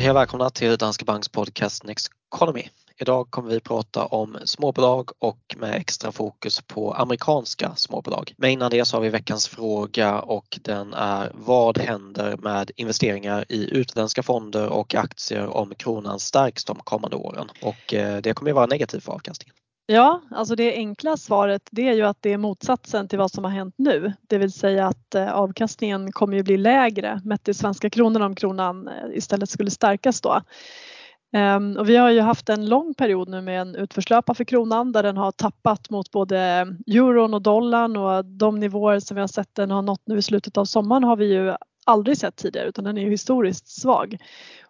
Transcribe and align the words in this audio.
Hej 0.00 0.10
och 0.10 0.16
välkomna 0.16 0.50
till 0.50 0.76
Danske 0.76 1.04
Banks 1.04 1.28
podcast 1.28 1.84
Next 1.84 2.10
Economy. 2.34 2.68
Idag 3.00 3.30
kommer 3.30 3.50
vi 3.50 3.60
prata 3.60 4.04
om 4.04 4.38
småbolag 4.44 5.10
och 5.18 5.56
med 5.58 5.74
extra 5.74 6.12
fokus 6.12 6.60
på 6.60 6.92
amerikanska 6.94 7.74
småbolag. 7.76 8.34
Men 8.36 8.50
innan 8.50 8.70
det 8.70 8.84
så 8.84 8.96
har 8.96 9.00
vi 9.00 9.08
veckans 9.08 9.48
fråga 9.48 10.20
och 10.20 10.58
den 10.62 10.94
är 10.94 11.32
vad 11.34 11.78
händer 11.78 12.36
med 12.36 12.70
investeringar 12.76 13.44
i 13.48 13.70
utländska 13.74 14.22
fonder 14.22 14.68
och 14.68 14.94
aktier 14.94 15.46
om 15.46 15.74
kronan 15.74 16.18
stärks 16.20 16.64
de 16.64 16.78
kommande 16.78 17.16
åren? 17.16 17.48
Och 17.62 17.94
eh, 17.94 18.20
det 18.20 18.34
kommer 18.34 18.50
ju 18.50 18.54
vara 18.54 18.66
negativt 18.66 19.04
för 19.04 19.12
avkastningen. 19.12 19.54
Ja, 19.92 20.20
alltså 20.30 20.54
det 20.54 20.74
enkla 20.74 21.16
svaret 21.16 21.68
det 21.70 21.88
är 21.88 21.92
ju 21.92 22.02
att 22.02 22.16
det 22.20 22.32
är 22.32 22.38
motsatsen 22.38 23.08
till 23.08 23.18
vad 23.18 23.30
som 23.30 23.44
har 23.44 23.50
hänt 23.50 23.74
nu. 23.78 24.12
Det 24.28 24.38
vill 24.38 24.52
säga 24.52 24.86
att 24.86 25.14
eh, 25.14 25.32
avkastningen 25.32 26.12
kommer 26.12 26.36
ju 26.36 26.42
bli 26.42 26.56
lägre 26.56 27.20
mätt 27.24 27.48
i 27.48 27.54
svenska 27.54 27.90
kronor 27.90 28.20
om 28.20 28.34
kronan 28.34 28.88
eh, 28.88 28.94
istället 29.14 29.50
skulle 29.50 29.70
stärkas 29.70 30.20
då. 30.20 30.40
Ehm, 31.32 31.76
och 31.76 31.88
vi 31.88 31.96
har 31.96 32.10
ju 32.10 32.20
haft 32.20 32.48
en 32.48 32.68
lång 32.68 32.94
period 32.94 33.28
nu 33.28 33.40
med 33.40 33.60
en 33.60 33.74
utförslöpa 33.74 34.34
för 34.34 34.44
kronan 34.44 34.92
där 34.92 35.02
den 35.02 35.16
har 35.16 35.32
tappat 35.32 35.90
mot 35.90 36.10
både 36.10 36.38
euron 36.86 37.34
och 37.34 37.42
dollarn 37.42 37.96
och 37.96 38.24
de 38.24 38.60
nivåer 38.60 39.00
som 39.00 39.14
vi 39.14 39.20
har 39.20 39.28
sett 39.28 39.54
den 39.54 39.70
har 39.70 39.82
nått 39.82 40.02
nu 40.06 40.18
i 40.18 40.22
slutet 40.22 40.56
av 40.56 40.64
sommaren 40.64 41.04
har 41.04 41.16
vi 41.16 41.32
ju 41.32 41.54
aldrig 41.86 42.18
sett 42.18 42.36
tidigare 42.36 42.68
utan 42.68 42.84
den 42.84 42.98
är 42.98 43.02
ju 43.02 43.10
historiskt 43.10 43.68
svag. 43.68 44.16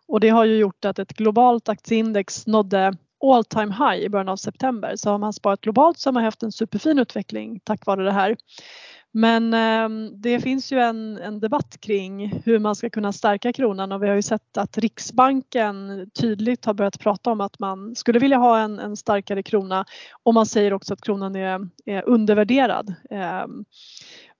Och 0.08 0.20
det 0.20 0.28
har 0.28 0.44
ju 0.44 0.56
gjort 0.56 0.84
att 0.84 0.98
ett 0.98 1.12
globalt 1.12 1.68
aktieindex 1.68 2.46
nådde 2.46 2.92
all 3.24 3.44
time 3.44 3.74
high 3.74 4.04
i 4.04 4.08
början 4.08 4.28
av 4.28 4.36
september 4.36 4.96
så 4.96 5.10
har 5.10 5.18
man 5.18 5.32
sparat 5.32 5.60
globalt 5.60 5.98
så 5.98 6.08
har 6.08 6.12
man 6.12 6.24
haft 6.24 6.42
en 6.42 6.52
superfin 6.52 6.98
utveckling 6.98 7.60
tack 7.64 7.86
vare 7.86 8.04
det 8.04 8.12
här. 8.12 8.36
Men 9.12 9.54
eh, 9.54 10.10
det 10.16 10.40
finns 10.40 10.72
ju 10.72 10.80
en, 10.80 11.18
en, 11.18 11.40
debatt 11.40 11.76
kring 11.80 12.42
hur 12.44 12.58
man 12.58 12.74
ska 12.74 12.90
kunna 12.90 13.12
stärka 13.12 13.52
kronan 13.52 13.92
och 13.92 14.02
vi 14.02 14.08
har 14.08 14.14
ju 14.14 14.22
sett 14.22 14.56
att 14.56 14.78
Riksbanken 14.78 16.06
tydligt 16.20 16.64
har 16.64 16.74
börjat 16.74 16.98
prata 16.98 17.30
om 17.30 17.40
att 17.40 17.58
man 17.58 17.96
skulle 17.96 18.18
vilja 18.18 18.36
ha 18.36 18.58
en, 18.58 18.78
en 18.78 18.96
starkare 18.96 19.42
krona 19.42 19.84
och 20.22 20.34
man 20.34 20.46
säger 20.46 20.72
också 20.72 20.94
att 20.94 21.00
kronan 21.00 21.36
är, 21.36 21.68
är 21.86 22.08
undervärderad. 22.08 22.94
Eh, 23.10 23.46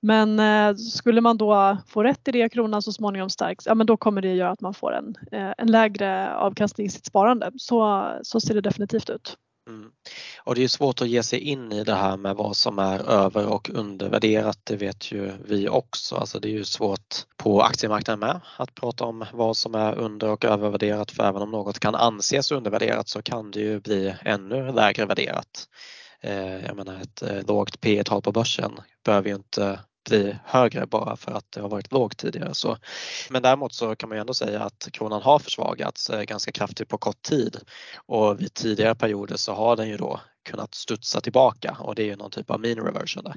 men 0.03 0.39
eh, 0.39 0.77
skulle 0.77 1.21
man 1.21 1.37
då 1.37 1.77
få 1.87 2.03
rätt 2.03 2.29
i 2.29 2.33
det, 2.33 2.49
kronan 2.49 2.83
så 2.83 2.93
småningom 2.93 3.31
stärks, 3.31 3.67
ja 3.67 3.75
men 3.75 3.87
då 3.87 3.97
kommer 3.97 4.23
det 4.23 4.35
göra 4.35 4.51
att 4.51 4.61
man 4.61 4.75
får 4.75 4.93
en, 4.93 5.15
eh, 5.33 5.55
en 5.59 5.71
lägre 5.71 6.37
avkastning 6.37 6.87
i 6.87 6.91
sitt 6.91 7.07
sparande. 7.07 7.51
Så, 7.57 8.09
så 8.23 8.41
ser 8.41 8.55
det 8.55 8.61
definitivt 8.61 9.11
ut. 9.11 9.37
Mm. 9.69 9.91
Och 10.45 10.55
det 10.55 10.65
är 10.65 10.69
svårt 10.69 11.03
att 11.03 11.09
ge 11.09 11.23
sig 11.23 11.39
in 11.39 11.73
i 11.73 11.85
det 11.85 11.95
här 11.95 12.17
med 12.17 12.37
vad 12.37 12.57
som 12.57 12.79
är 12.79 13.11
över 13.11 13.47
och 13.47 13.71
undervärderat, 13.71 14.59
det 14.65 14.77
vet 14.77 15.13
ju 15.13 15.33
vi 15.45 15.69
också. 15.69 16.17
Alltså 16.17 16.41
det 16.41 16.49
är 16.49 16.53
ju 16.53 16.65
svårt 16.65 17.15
på 17.37 17.63
aktiemarknaden 17.63 18.21
med 18.21 18.41
att 18.57 18.75
prata 18.75 19.05
om 19.05 19.25
vad 19.33 19.57
som 19.57 19.75
är 19.75 19.99
under 19.99 20.29
och 20.29 20.45
övervärderat 20.45 21.11
för 21.11 21.25
även 21.25 21.43
om 21.43 21.51
något 21.51 21.79
kan 21.79 21.95
anses 21.95 22.53
undervärderat 22.53 23.09
så 23.09 23.23
kan 23.23 23.51
det 23.51 23.61
ju 23.61 23.81
bli 23.81 24.15
ännu 24.25 24.73
lägre 24.73 25.07
värderat. 25.07 25.69
Eh, 26.21 26.67
jag 26.67 26.77
menar 26.77 27.01
ett 27.01 27.23
eh, 27.23 27.47
lågt 27.47 27.81
P 27.81 28.05
tal 28.05 28.23
på 28.23 28.33
börsen 28.33 28.73
behöver 29.05 29.29
ju 29.29 29.35
inte 29.35 29.81
bli 30.05 30.37
högre 30.45 30.87
bara 30.87 31.17
för 31.17 31.33
att 31.33 31.53
det 31.53 31.61
har 31.61 31.69
varit 31.69 31.93
lågt 31.93 32.17
tidigare. 32.17 32.55
Så, 32.55 32.77
men 33.31 33.43
däremot 33.43 33.73
så 33.73 33.97
kan 33.97 34.09
man 34.09 34.19
ju 34.19 34.21
ändå 34.21 34.35
säga 34.35 34.63
att 34.63 34.89
kronan 34.93 35.23
har 35.23 35.39
försvagats 35.39 36.11
eh, 36.11 36.23
ganska 36.23 36.53
kraftigt 36.53 36.89
på 36.89 36.99
kort 36.99 37.23
tid 37.23 37.57
och 38.07 38.41
vid 38.41 38.55
tidigare 38.55 38.95
perioder 38.95 39.37
så 39.37 39.53
har 39.53 39.77
den 39.77 39.89
ju 39.89 39.97
då 39.97 40.21
kunnat 40.43 40.75
studsa 40.75 41.21
tillbaka 41.21 41.77
och 41.81 41.95
det 41.95 42.03
är 42.03 42.07
ju 42.07 42.17
någon 42.17 42.31
typ 42.31 42.51
av 42.51 42.61
mean 42.61 42.79
reversion 42.79 43.25
där. 43.25 43.35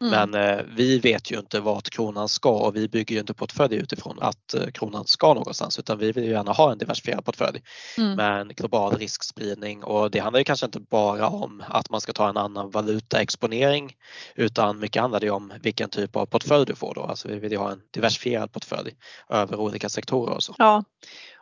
Mm. 0.00 0.30
Men 0.30 0.58
eh, 0.58 0.64
vi 0.76 0.98
vet 0.98 1.30
ju 1.30 1.38
inte 1.38 1.60
vart 1.60 1.90
kronan 1.90 2.28
ska 2.28 2.50
och 2.50 2.76
vi 2.76 2.88
bygger 2.88 3.14
ju 3.14 3.20
inte 3.20 3.34
portfölj 3.34 3.76
utifrån 3.76 4.18
att 4.20 4.54
eh, 4.54 4.66
kronan 4.66 5.06
ska 5.06 5.34
någonstans 5.34 5.78
utan 5.78 5.98
vi 5.98 6.12
vill 6.12 6.24
ju 6.24 6.30
gärna 6.30 6.52
ha 6.52 6.72
en 6.72 6.78
diversifierad 6.78 7.24
portfölj 7.24 7.62
mm. 7.98 8.16
med 8.16 8.40
en 8.40 8.48
global 8.48 8.96
riskspridning 8.96 9.84
och 9.84 10.10
det 10.10 10.18
handlar 10.18 10.40
ju 10.40 10.44
kanske 10.44 10.66
inte 10.66 10.80
bara 10.80 11.28
om 11.28 11.64
att 11.68 11.90
man 11.90 12.00
ska 12.00 12.12
ta 12.12 12.28
en 12.28 12.36
annan 12.36 12.70
valutaexponering 12.70 13.96
utan 14.34 14.78
mycket 14.78 15.00
handlar 15.02 15.20
det 15.20 15.30
om 15.30 15.52
vilken 15.62 15.90
typ 15.90 16.16
av 16.16 16.26
portfölj 16.26 16.66
du 16.66 16.74
får 16.74 16.94
då. 16.94 17.02
Alltså 17.02 17.28
vi 17.28 17.38
vill 17.38 17.52
ju 17.52 17.58
ha 17.58 17.72
en 17.72 17.80
diversifierad 17.90 18.52
portfölj 18.52 18.90
över 19.28 19.56
olika 19.56 19.88
sektorer 19.88 20.34
och 20.34 20.42
så. 20.42 20.54
Ja, 20.58 20.84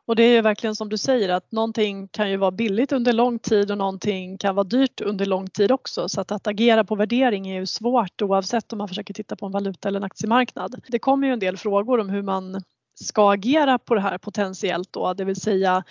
och 0.06 0.16
det 0.16 0.22
är 0.22 0.32
ju 0.32 0.40
verkligen 0.40 0.76
som 0.76 0.88
du 0.88 0.98
säger 0.98 1.28
att 1.28 1.52
någonting 1.52 2.08
kan 2.08 2.30
ju 2.30 2.36
vara 2.36 2.50
billigt 2.50 2.92
under 2.92 3.12
lång 3.12 3.38
tid 3.38 3.70
och 3.70 3.78
någonting 3.78 4.38
kan 4.38 4.54
vara 4.54 4.64
dyrt 4.64 5.00
under 5.00 5.26
lång 5.26 5.50
tid 5.50 5.72
också. 5.72 6.08
Så 6.08 6.20
att, 6.20 6.32
att 6.32 6.46
agera 6.46 6.84
på 6.84 6.94
värdering 6.94 7.48
är 7.48 7.60
ju 7.60 7.66
svårt 7.66 8.22
oavsett 8.22 8.72
om 8.72 8.78
man 8.78 8.88
försöker 8.88 9.14
titta 9.14 9.36
på 9.36 9.46
en 9.46 9.52
valuta 9.52 9.88
eller 9.88 10.00
en 10.00 10.04
aktiemarknad. 10.04 10.80
Det 10.88 10.98
kommer 10.98 11.26
ju 11.26 11.32
en 11.32 11.38
del 11.38 11.56
frågor 11.56 12.00
om 12.00 12.08
hur 12.08 12.22
man 12.22 12.62
ska 12.94 13.32
agera 13.32 13.78
på 13.78 13.94
det 13.94 14.00
här 14.00 14.18
potentiellt 14.18 14.92
då, 14.92 15.14
det 15.14 15.24
vill 15.24 15.40
säga 15.40 15.84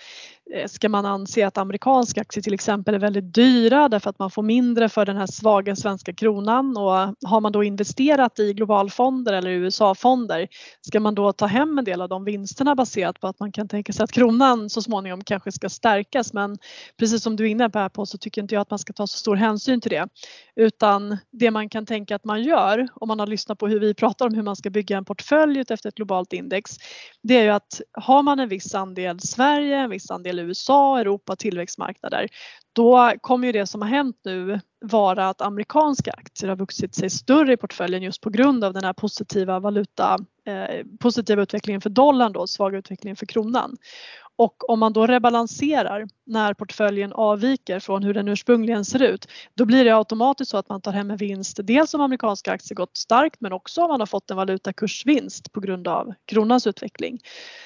Eh, 0.51 0.67
ska 0.67 0.89
man 0.89 1.05
anse 1.05 1.47
att 1.47 1.57
amerikanska 1.57 2.21
aktier 2.21 2.41
till 2.41 2.53
exempel 2.53 2.95
är 2.95 2.99
väldigt 2.99 3.33
dyra 3.33 3.89
därför 3.89 4.09
att 4.09 4.19
man 4.19 4.31
får 4.31 4.43
mindre 4.43 4.89
för 4.89 5.05
den 5.05 5.17
här 5.17 5.27
svaga 5.27 5.75
svenska 5.75 6.13
kronan? 6.13 6.77
Och 6.77 6.93
har 7.29 7.41
man 7.41 7.51
då 7.51 7.63
investerat 7.63 8.39
i 8.39 8.53
globalfonder 8.53 9.33
eller 9.33 9.49
USA-fonder 9.49 10.47
ska 10.81 10.99
man 10.99 11.15
då 11.15 11.33
ta 11.33 11.45
hem 11.45 11.77
en 11.77 11.85
del 11.85 12.01
av 12.01 12.09
de 12.09 12.25
vinsterna 12.25 12.75
baserat 12.75 13.19
på 13.19 13.27
att 13.27 13.39
man 13.39 13.51
kan 13.51 13.67
tänka 13.67 13.93
sig 13.93 14.03
att 14.03 14.11
kronan 14.11 14.69
så 14.69 14.81
småningom 14.81 15.23
kanske 15.23 15.51
ska 15.51 15.69
stärkas? 15.69 16.33
Men 16.33 16.57
precis 16.99 17.23
som 17.23 17.35
du 17.35 17.45
är 17.45 17.49
inne 17.49 17.69
på 17.69 18.05
så 18.05 18.17
tycker 18.17 18.41
inte 18.41 18.55
jag 18.55 18.61
att 18.61 18.69
man 18.69 18.79
ska 18.79 18.93
ta 18.93 19.07
så 19.07 19.17
stor 19.17 19.35
hänsyn 19.35 19.81
till 19.81 19.91
det. 19.91 20.07
Utan 20.55 21.17
det 21.31 21.51
man 21.51 21.69
kan 21.69 21.85
tänka 21.85 22.15
att 22.15 22.25
man 22.25 22.43
gör 22.43 22.87
om 22.95 23.07
man 23.07 23.19
har 23.19 23.27
lyssnat 23.27 23.57
på 23.57 23.67
hur 23.67 23.79
vi 23.79 23.93
pratar 23.93 24.27
om 24.27 24.33
hur 24.33 24.43
man 24.43 24.55
ska 24.55 24.69
bygga 24.69 24.97
en 24.97 25.05
portfölj 25.05 25.59
efter 25.69 25.89
ett 25.89 25.95
globalt 25.95 26.33
index 26.33 26.77
det 27.23 27.37
är 27.37 27.43
ju 27.43 27.49
att 27.49 27.81
har 27.91 28.23
man 28.23 28.39
en 28.39 28.49
viss 28.49 28.75
andel 28.75 29.19
Sverige, 29.19 29.77
en 29.77 29.89
viss 29.89 30.11
andel 30.11 30.32
USA, 30.41 30.99
Europa, 30.99 31.35
tillväxtmarknader, 31.35 32.27
då 32.73 33.13
kommer 33.21 33.47
ju 33.47 33.51
det 33.51 33.67
som 33.67 33.81
har 33.81 33.89
hänt 33.89 34.17
nu 34.23 34.59
vara 34.85 35.29
att 35.29 35.41
amerikanska 35.41 36.11
aktier 36.11 36.49
har 36.49 36.55
vuxit 36.55 36.95
sig 36.95 37.09
större 37.09 37.53
i 37.53 37.57
portföljen 37.57 38.03
just 38.03 38.21
på 38.21 38.29
grund 38.29 38.63
av 38.63 38.73
den 38.73 38.83
här 38.83 38.93
positiva 38.93 39.59
valuta, 39.59 40.17
eh, 40.45 40.85
positiva 40.99 41.41
utvecklingen 41.41 41.81
för 41.81 41.89
dollarn 41.89 42.33
då, 42.33 42.47
svaga 42.47 42.77
utvecklingen 42.77 43.15
för 43.15 43.25
kronan. 43.25 43.77
Och 44.35 44.69
om 44.69 44.79
man 44.79 44.93
då 44.93 45.07
rebalanserar 45.07 46.07
när 46.25 46.53
portföljen 46.53 47.13
avviker 47.13 47.79
från 47.79 48.03
hur 48.03 48.13
den 48.13 48.27
ursprungligen 48.27 48.85
ser 48.85 49.03
ut, 49.03 49.27
då 49.53 49.65
blir 49.65 49.85
det 49.85 49.95
automatiskt 49.95 50.51
så 50.51 50.57
att 50.57 50.69
man 50.69 50.81
tar 50.81 50.91
hem 50.91 51.11
en 51.11 51.17
vinst. 51.17 51.59
Dels 51.63 51.93
om 51.93 52.01
amerikanska 52.01 52.51
aktier 52.51 52.75
gått 52.75 52.97
starkt 52.97 53.41
men 53.41 53.53
också 53.53 53.81
om 53.81 53.87
man 53.87 53.99
har 53.99 54.07
fått 54.07 54.31
en 54.31 54.37
valutakursvinst 54.37 55.51
på 55.51 55.59
grund 55.59 55.87
av 55.87 56.13
kronans 56.25 56.67
utveckling. 56.67 57.19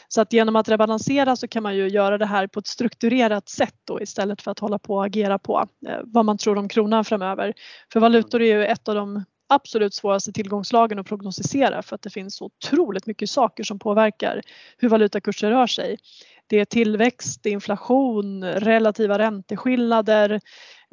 Så 0.07 0.21
att 0.21 0.33
genom 0.33 0.55
att 0.55 0.69
rebalansera 0.69 1.35
så 1.35 1.47
kan 1.47 1.63
man 1.63 1.75
ju 1.75 1.87
göra 1.87 2.17
det 2.17 2.25
här 2.25 2.47
på 2.47 2.59
ett 2.59 2.67
strukturerat 2.67 3.49
sätt 3.49 3.75
då 3.83 4.01
istället 4.01 4.41
för 4.41 4.51
att 4.51 4.59
hålla 4.59 4.79
på 4.79 4.95
och 4.95 5.05
agera 5.05 5.39
på 5.39 5.67
eh, 5.87 5.99
vad 6.03 6.25
man 6.25 6.37
tror 6.37 6.57
om 6.57 6.69
kronan 6.69 7.05
framöver. 7.05 7.53
För 7.93 7.99
valutor 7.99 8.41
är 8.41 8.57
ju 8.57 8.65
ett 8.65 8.87
av 8.87 8.95
de 8.95 9.23
absolut 9.49 9.93
svåraste 9.93 10.31
tillgångslagen 10.31 10.99
att 10.99 11.07
prognostisera 11.07 11.81
för 11.81 11.95
att 11.95 12.01
det 12.01 12.09
finns 12.09 12.35
så 12.35 12.45
otroligt 12.45 13.05
mycket 13.05 13.29
saker 13.29 13.63
som 13.63 13.79
påverkar 13.79 14.41
hur 14.77 14.89
valutakurser 14.89 15.51
rör 15.51 15.67
sig. 15.67 15.97
Det 16.47 16.59
är 16.59 16.65
tillväxt, 16.65 17.45
inflation, 17.45 18.43
relativa 18.43 19.19
ränteskillnader, 19.19 20.41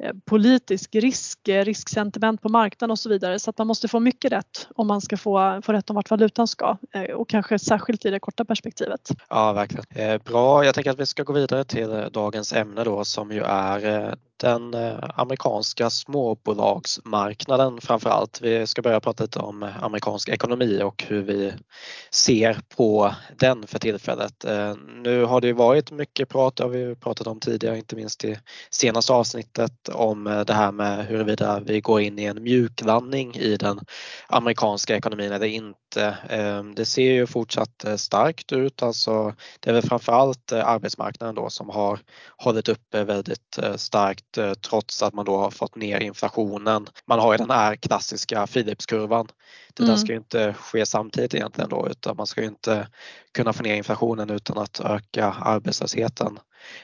eh, 0.03 0.11
politisk 0.25 0.95
risk, 0.95 1.47
eh, 1.47 1.63
risksentiment 1.65 2.41
på 2.41 2.49
marknaden 2.49 2.91
och 2.91 2.99
så 2.99 3.09
vidare. 3.09 3.39
Så 3.39 3.49
att 3.49 3.57
man 3.57 3.67
måste 3.67 3.87
få 3.87 3.99
mycket 3.99 4.31
rätt 4.31 4.67
om 4.75 4.87
man 4.87 5.01
ska 5.01 5.17
få, 5.17 5.61
få 5.63 5.73
rätt 5.73 5.89
om 5.89 5.95
vart 5.95 6.09
valutan 6.09 6.47
ska 6.47 6.77
eh, 6.93 7.03
och 7.03 7.29
kanske 7.29 7.59
särskilt 7.59 8.05
i 8.05 8.09
det 8.09 8.19
korta 8.19 8.45
perspektivet. 8.45 9.09
Ja, 9.29 9.53
verkligen. 9.53 10.19
Bra, 10.25 10.65
jag 10.65 10.75
tänker 10.75 10.91
att 10.91 10.99
vi 10.99 11.05
ska 11.05 11.23
gå 11.23 11.33
vidare 11.33 11.63
till 11.63 12.07
dagens 12.11 12.53
ämne 12.53 12.83
då 12.83 13.05
som 13.05 13.31
ju 13.31 13.41
är 13.43 14.15
den 14.37 14.73
eh, 14.73 14.97
amerikanska 15.15 15.89
småbolagsmarknaden 15.89 17.81
framför 17.81 18.09
allt. 18.09 18.41
Vi 18.41 18.67
ska 18.67 18.81
börja 18.81 18.99
prata 18.99 19.23
lite 19.23 19.39
om 19.39 19.63
eh, 19.63 19.83
amerikansk 19.83 20.29
ekonomi 20.29 20.81
och 20.83 21.03
hur 21.07 21.21
vi 21.21 21.53
ser 22.11 22.59
på 22.77 23.15
den 23.39 23.67
för 23.67 23.79
tillfället. 23.79 24.45
Eh, 24.45 24.75
nu 25.03 25.23
har 25.23 25.41
det 25.41 25.53
varit 25.53 25.91
mycket 25.91 26.29
prat, 26.29 26.55
det 26.55 26.63
har 26.63 26.69
vi 26.69 26.95
pratat 26.95 27.27
om 27.27 27.39
tidigare, 27.39 27.77
inte 27.77 27.95
minst 27.95 28.25
i 28.25 28.39
senaste 28.69 29.13
avsnittet 29.13 29.89
om 29.89 30.43
det 30.47 30.53
här 30.53 30.71
med 30.71 31.05
huruvida 31.05 31.59
vi 31.59 31.81
går 31.81 32.01
in 32.01 32.19
i 32.19 32.23
en 32.23 32.43
mjuklandning 32.43 33.35
i 33.35 33.57
den 33.57 33.79
amerikanska 34.27 34.95
ekonomin 34.95 35.31
eller 35.31 35.47
inte. 35.47 35.84
Det 36.75 36.85
ser 36.85 37.11
ju 37.11 37.27
fortsatt 37.27 37.85
starkt 37.97 38.51
ut, 38.51 38.83
alltså 38.83 39.33
det 39.59 39.69
är 39.69 39.73
väl 39.73 39.83
framförallt 39.83 40.51
arbetsmarknaden 40.51 41.35
då 41.35 41.49
som 41.49 41.69
har 41.69 41.99
hållit 42.37 42.69
uppe 42.69 43.03
väldigt 43.03 43.59
starkt 43.75 44.35
Eh, 44.37 44.53
trots 44.53 45.03
att 45.03 45.13
man 45.13 45.25
då 45.25 45.37
har 45.37 45.51
fått 45.51 45.75
ner 45.75 45.99
inflationen. 45.99 46.87
Man 47.05 47.19
har 47.19 47.33
ju 47.33 47.37
den 47.37 47.49
här 47.49 47.75
klassiska 47.75 48.47
Philipskurvan. 48.47 49.27
Det 49.73 49.83
mm. 49.83 49.95
där 49.95 49.97
ska 50.01 50.11
ju 50.11 50.17
inte 50.17 50.53
ske 50.53 50.85
samtidigt 50.85 51.33
egentligen 51.33 51.69
då 51.69 51.87
utan 51.89 52.17
man 52.17 52.27
ska 52.27 52.41
ju 52.41 52.47
inte 52.47 52.87
kunna 53.31 53.53
få 53.53 53.63
ner 53.63 53.75
inflationen 53.75 54.29
utan 54.29 54.57
att 54.57 54.79
öka 54.79 55.25
arbetslösheten. 55.25 56.39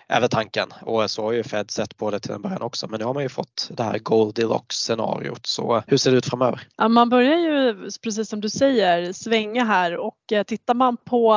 Är 0.07 0.27
tanken 0.27 0.67
och 0.81 1.11
så 1.11 1.23
har 1.23 1.31
ju 1.31 1.43
Fed 1.43 1.71
sett 1.71 1.97
på 1.97 2.11
det 2.11 2.19
till 2.19 2.31
en 2.31 2.41
början 2.41 2.61
också 2.61 2.87
men 2.87 2.99
nu 2.99 3.05
har 3.05 3.13
man 3.13 3.23
ju 3.23 3.29
fått 3.29 3.69
det 3.71 3.83
här 3.83 3.99
Goldilocks 3.99 4.75
scenariot 4.75 5.45
så 5.45 5.75
eh, 5.75 5.83
hur 5.87 5.97
ser 5.97 6.11
det 6.11 6.17
ut 6.17 6.25
framöver? 6.25 6.67
Ja, 6.77 6.87
man 6.87 7.09
börjar 7.09 7.37
ju 7.37 7.75
precis 8.03 8.29
som 8.29 8.41
du 8.41 8.49
säger 8.49 9.13
svänga 9.13 9.63
här 9.63 9.97
och 9.97 10.31
eh, 10.31 10.43
tittar 10.43 10.73
man 10.73 10.97
på 10.97 11.35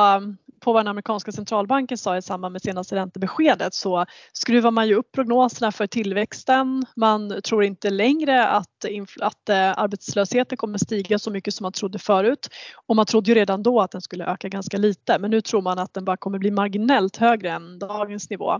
på 0.65 0.73
vad 0.73 0.79
den 0.79 0.87
amerikanska 0.87 1.31
centralbanken 1.31 1.97
sa 1.97 2.17
i 2.17 2.21
samband 2.21 2.51
med 2.51 2.61
senaste 2.61 2.95
räntebeskedet 2.95 3.73
så 3.73 4.05
skruvar 4.33 4.71
man 4.71 4.87
ju 4.87 4.95
upp 4.95 5.11
prognoserna 5.11 5.71
för 5.71 5.87
tillväxten. 5.87 6.85
Man 6.95 7.41
tror 7.43 7.63
inte 7.63 7.89
längre 7.89 8.47
att, 8.47 8.85
att 9.21 9.49
eh, 9.49 9.79
arbetslösheten 9.79 10.57
kommer 10.57 10.77
stiga 10.77 11.19
så 11.19 11.31
mycket 11.31 11.53
som 11.53 11.63
man 11.63 11.71
trodde 11.71 11.99
förut 11.99 12.47
och 12.87 12.95
man 12.95 13.05
trodde 13.05 13.31
ju 13.31 13.35
redan 13.35 13.63
då 13.63 13.81
att 13.81 13.91
den 13.91 14.01
skulle 14.01 14.25
öka 14.25 14.49
ganska 14.49 14.77
lite 14.77 15.19
men 15.19 15.31
nu 15.31 15.41
tror 15.41 15.61
man 15.61 15.79
att 15.79 15.93
den 15.93 16.05
bara 16.05 16.17
kommer 16.17 16.39
bli 16.39 16.51
marginellt 16.51 17.17
högre 17.17 17.51
än 17.51 17.79
dagens 17.79 18.29
nivå. 18.29 18.59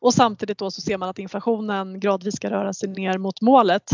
Och 0.00 0.14
samtidigt 0.14 0.58
då 0.58 0.70
så 0.70 0.80
ser 0.80 0.98
man 0.98 1.08
att 1.08 1.18
inflationen 1.18 2.00
gradvis 2.00 2.36
ska 2.36 2.50
röra 2.50 2.72
sig 2.72 2.88
ner 2.88 3.18
mot 3.18 3.40
målet. 3.40 3.90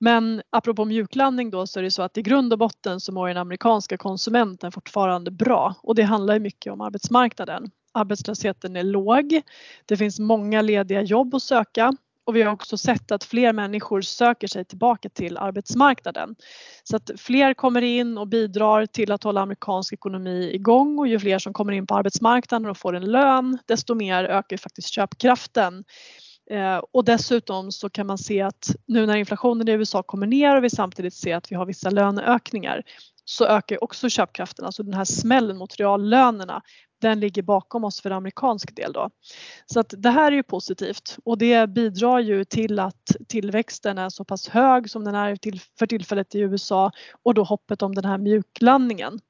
Men 0.00 0.42
apropå 0.50 0.84
mjuklandning 0.84 1.50
då 1.50 1.66
så 1.66 1.78
är 1.78 1.82
det 1.82 1.90
så 1.90 2.02
att 2.02 2.18
i 2.18 2.22
grund 2.22 2.52
och 2.52 2.58
botten 2.58 3.00
så 3.00 3.12
mår 3.12 3.28
den 3.28 3.36
amerikanska 3.36 3.96
konsumenten 3.96 4.72
fortfarande 4.72 5.30
bra 5.30 5.74
och 5.82 5.94
det 5.94 6.02
handlar 6.02 6.34
ju 6.34 6.40
mycket 6.40 6.72
om 6.72 6.80
arbetsmarknaden. 6.80 7.70
Arbetslösheten 7.92 8.76
är 8.76 8.82
låg. 8.82 9.42
Det 9.86 9.96
finns 9.96 10.18
många 10.18 10.62
lediga 10.62 11.02
jobb 11.02 11.34
att 11.34 11.42
söka 11.42 11.92
och 12.28 12.36
vi 12.36 12.42
har 12.42 12.52
också 12.52 12.78
sett 12.78 13.10
att 13.10 13.24
fler 13.24 13.52
människor 13.52 14.00
söker 14.00 14.46
sig 14.48 14.64
tillbaka 14.64 15.08
till 15.08 15.36
arbetsmarknaden. 15.36 16.36
Så 16.84 16.96
att 16.96 17.10
fler 17.16 17.54
kommer 17.54 17.82
in 17.82 18.18
och 18.18 18.28
bidrar 18.28 18.86
till 18.86 19.12
att 19.12 19.24
hålla 19.24 19.40
amerikansk 19.40 19.92
ekonomi 19.92 20.50
igång 20.54 20.98
och 20.98 21.08
ju 21.08 21.18
fler 21.18 21.38
som 21.38 21.52
kommer 21.52 21.72
in 21.72 21.86
på 21.86 21.94
arbetsmarknaden 21.94 22.70
och 22.70 22.76
får 22.76 22.96
en 22.96 23.04
lön 23.04 23.58
desto 23.66 23.94
mer 23.94 24.24
ökar 24.24 24.56
faktiskt 24.56 24.88
köpkraften 24.88 25.84
Eh, 26.50 26.80
och 26.92 27.04
dessutom 27.04 27.72
så 27.72 27.90
kan 27.90 28.06
man 28.06 28.18
se 28.18 28.40
att 28.40 28.76
nu 28.86 29.06
när 29.06 29.16
inflationen 29.16 29.68
i 29.68 29.72
USA 29.72 30.02
kommer 30.02 30.26
ner 30.26 30.56
och 30.56 30.64
vi 30.64 30.70
samtidigt 30.70 31.14
ser 31.14 31.36
att 31.36 31.52
vi 31.52 31.56
har 31.56 31.66
vissa 31.66 31.90
löneökningar 31.90 32.82
så 33.24 33.46
ökar 33.46 33.84
också 33.84 34.08
köpkraften, 34.08 34.64
alltså 34.64 34.82
den 34.82 34.94
här 34.94 35.04
smällen 35.04 35.56
mot 35.56 35.76
reallönerna 35.76 36.62
den 37.00 37.20
ligger 37.20 37.42
bakom 37.42 37.84
oss 37.84 38.00
för 38.00 38.10
amerikansk 38.10 38.76
del 38.76 38.92
då. 38.92 39.10
Så 39.66 39.80
att 39.80 39.94
det 39.98 40.10
här 40.10 40.32
är 40.32 40.36
ju 40.36 40.42
positivt 40.42 41.16
och 41.24 41.38
det 41.38 41.70
bidrar 41.70 42.18
ju 42.18 42.44
till 42.44 42.78
att 42.78 43.16
tillväxten 43.28 43.98
är 43.98 44.08
så 44.08 44.24
pass 44.24 44.48
hög 44.48 44.90
som 44.90 45.04
den 45.04 45.14
är 45.14 45.38
för 45.78 45.86
tillfället 45.86 46.34
i 46.34 46.38
USA 46.38 46.90
och 47.22 47.34
då 47.34 47.44
hoppet 47.44 47.82
om 47.82 47.94
den 47.94 48.04
här 48.04 48.18
mjuklandningen. 48.18 49.20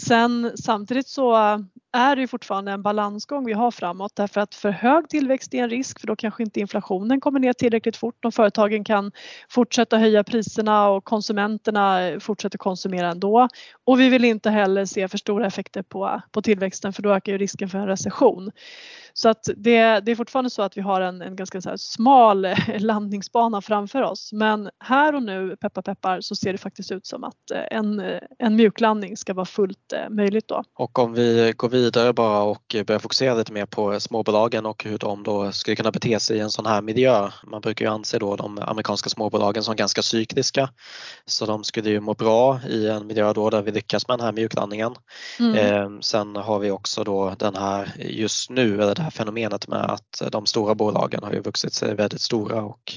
Sen 0.00 0.52
samtidigt 0.54 1.08
så 1.08 1.58
är 1.92 2.16
det 2.16 2.26
fortfarande 2.26 2.72
en 2.72 2.82
balansgång 2.82 3.44
vi 3.44 3.52
har 3.52 3.70
framåt 3.70 4.16
därför 4.16 4.40
att 4.40 4.54
för 4.54 4.70
hög 4.70 5.08
tillväxt 5.08 5.54
är 5.54 5.62
en 5.62 5.70
risk 5.70 6.00
för 6.00 6.06
då 6.06 6.16
kanske 6.16 6.42
inte 6.42 6.60
inflationen 6.60 7.20
kommer 7.20 7.40
ner 7.40 7.52
tillräckligt 7.52 7.96
fort 7.96 8.24
och 8.24 8.34
företagen 8.34 8.84
kan 8.84 9.12
fortsätta 9.48 9.98
höja 9.98 10.24
priserna 10.24 10.88
och 10.88 11.04
konsumenterna 11.04 12.12
fortsätter 12.20 12.58
konsumera 12.58 13.08
ändå. 13.08 13.48
Och 13.84 14.00
vi 14.00 14.08
vill 14.08 14.24
inte 14.24 14.50
heller 14.50 14.84
se 14.84 15.08
för 15.08 15.18
stora 15.18 15.46
effekter 15.46 15.82
på, 15.82 16.22
på 16.30 16.42
tillväxten 16.42 16.92
för 16.92 17.02
då 17.02 17.14
ökar 17.14 17.32
ju 17.32 17.38
risken 17.38 17.68
för 17.68 17.78
en 17.78 17.86
recession. 17.86 18.50
Så 19.14 19.28
att 19.28 19.48
det, 19.56 20.00
det 20.00 20.12
är 20.12 20.16
fortfarande 20.16 20.50
så 20.50 20.62
att 20.62 20.76
vi 20.76 20.80
har 20.80 21.00
en, 21.00 21.22
en 21.22 21.36
ganska 21.36 21.60
så 21.60 21.78
smal 21.78 22.46
landningsbana 22.78 23.62
framför 23.62 24.02
oss. 24.02 24.32
Men 24.32 24.70
här 24.78 25.14
och 25.14 25.22
nu, 25.22 25.56
peppar 25.56 25.82
peppar, 25.82 26.20
så 26.20 26.34
ser 26.34 26.52
det 26.52 26.58
faktiskt 26.58 26.92
ut 26.92 27.06
som 27.06 27.24
att 27.24 27.50
eh, 27.54 27.78
en, 27.78 28.00
eh, 28.00 28.20
en 28.38 28.56
mjuklandning 28.56 29.16
ska 29.16 29.34
vara 29.34 29.46
fullt 29.46 29.92
eh, 29.92 30.10
möjligt 30.10 30.48
då. 30.48 30.64
Och 30.74 30.98
om 30.98 31.14
vi 31.14 31.52
går 31.56 31.68
vidare 31.68 31.81
bara 31.90 32.42
och 32.42 32.76
börjar 32.86 32.98
fokusera 32.98 33.34
lite 33.34 33.52
mer 33.52 33.66
på 33.66 34.00
småbolagen 34.00 34.66
och 34.66 34.84
hur 34.84 34.98
de 34.98 35.22
då 35.22 35.52
skulle 35.52 35.76
kunna 35.76 35.90
bete 35.90 36.20
sig 36.20 36.36
i 36.36 36.40
en 36.40 36.50
sån 36.50 36.66
här 36.66 36.82
miljö. 36.82 37.30
Man 37.46 37.60
brukar 37.60 37.84
ju 37.84 37.92
anse 37.92 38.18
då 38.18 38.36
de 38.36 38.58
amerikanska 38.58 39.10
småbolagen 39.10 39.62
som 39.62 39.76
ganska 39.76 40.02
cykliska. 40.02 40.68
Så 41.26 41.46
de 41.46 41.64
skulle 41.64 41.90
ju 41.90 42.00
må 42.00 42.14
bra 42.14 42.60
i 42.68 42.88
en 42.88 43.06
miljö 43.06 43.32
då 43.32 43.50
där 43.50 43.62
vi 43.62 43.72
lyckas 43.72 44.08
med 44.08 44.18
den 44.18 44.24
här 44.24 44.32
mjuklandningen. 44.32 44.94
Mm. 45.38 45.56
Eh, 45.56 46.00
sen 46.00 46.36
har 46.36 46.58
vi 46.58 46.70
också 46.70 47.04
då 47.04 47.34
den 47.38 47.56
här 47.56 47.92
just 47.98 48.50
nu, 48.50 48.82
eller 48.82 48.94
det 48.94 49.02
här 49.02 49.10
fenomenet 49.10 49.68
med 49.68 49.90
att 49.90 50.22
de 50.32 50.46
stora 50.46 50.74
bolagen 50.74 51.22
har 51.22 51.32
ju 51.32 51.40
vuxit 51.40 51.74
sig 51.74 51.94
väldigt 51.94 52.20
stora 52.20 52.62
och 52.62 52.92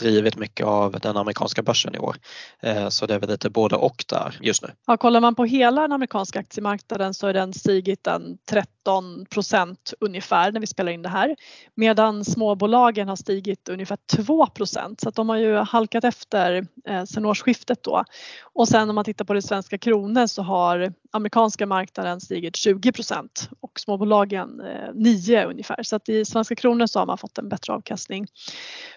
drivit 0.00 0.36
mycket 0.36 0.66
av 0.66 0.92
den 1.00 1.16
amerikanska 1.16 1.62
börsen 1.62 1.94
i 1.94 1.98
år. 1.98 2.16
Eh, 2.62 2.88
så 2.88 3.06
det 3.06 3.14
är 3.14 3.18
väl 3.18 3.30
lite 3.30 3.50
både 3.50 3.76
och 3.76 4.04
där 4.08 4.38
just 4.40 4.62
nu. 4.62 4.68
Ja, 4.86 4.96
kollar 4.96 5.20
man 5.20 5.34
på 5.34 5.44
hela 5.44 5.80
den 5.80 5.92
amerikanska 5.92 6.40
aktiemarknaden 6.40 7.14
så 7.14 7.26
är 7.26 7.32
den 7.32 7.52
stigit 7.52 8.06
en 8.06 8.29
13 8.50 9.26
procent 9.30 9.94
ungefär 10.00 10.52
när 10.52 10.60
vi 10.60 10.66
spelar 10.66 10.92
in 10.92 11.02
det 11.02 11.08
här 11.08 11.36
medan 11.74 12.24
småbolagen 12.24 13.08
har 13.08 13.16
stigit 13.16 13.68
ungefär 13.68 13.98
2 14.16 14.46
procent 14.46 15.00
så 15.00 15.08
att 15.08 15.14
de 15.14 15.28
har 15.28 15.36
ju 15.36 15.56
halkat 15.56 16.04
efter 16.04 16.66
eh, 16.86 17.04
sedan 17.04 17.26
årsskiftet 17.26 17.82
då. 17.82 18.04
Och 18.42 18.68
sen 18.68 18.88
om 18.88 18.94
man 18.94 19.04
tittar 19.04 19.24
på 19.24 19.34
det 19.34 19.42
svenska 19.42 19.78
kronor 19.78 20.26
så 20.26 20.42
har 20.42 20.92
amerikanska 21.12 21.66
marknaden 21.66 22.20
stigit 22.20 22.56
20 22.56 22.92
procent 22.92 23.50
och 23.60 23.80
småbolagen 23.80 24.60
eh, 24.60 24.90
9 24.94 25.44
ungefär 25.44 25.82
så 25.82 25.96
att 25.96 26.08
i 26.08 26.24
svenska 26.24 26.54
kronor 26.54 26.86
så 26.86 26.98
har 26.98 27.06
man 27.06 27.18
fått 27.18 27.38
en 27.38 27.48
bättre 27.48 27.72
avkastning. 27.72 28.26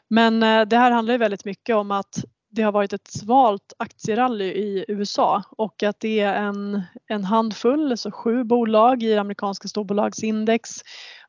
Men 0.07 0.43
eh, 0.43 0.61
det 0.61 0.77
här 0.77 0.91
handlar 0.91 1.13
ju 1.13 1.17
väldigt 1.17 1.45
mycket 1.45 1.75
om 1.75 1.91
att 1.91 2.23
det 2.53 2.61
har 2.61 2.71
varit 2.71 2.93
ett 2.93 3.07
svalt 3.07 3.73
aktierally 3.77 4.45
i 4.45 4.85
USA 4.87 5.43
och 5.49 5.83
att 5.83 5.99
det 5.99 6.19
är 6.19 6.33
en, 6.33 6.81
en 7.07 7.23
handfull, 7.23 7.91
alltså 7.91 8.11
sju 8.11 8.43
bolag 8.43 9.03
i 9.03 9.17
amerikanska 9.17 9.67
storbolagsindex. 9.67 10.69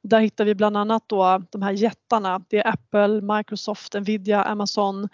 Där 0.02 0.20
hittar 0.20 0.44
vi 0.44 0.54
bland 0.54 0.76
annat 0.76 1.02
då 1.06 1.42
de 1.50 1.62
här 1.62 1.72
jättarna. 1.72 2.44
Det 2.48 2.58
är 2.58 2.68
Apple, 2.68 3.36
Microsoft, 3.36 3.94
Nvidia, 3.94 4.42
Amazon 4.42 5.08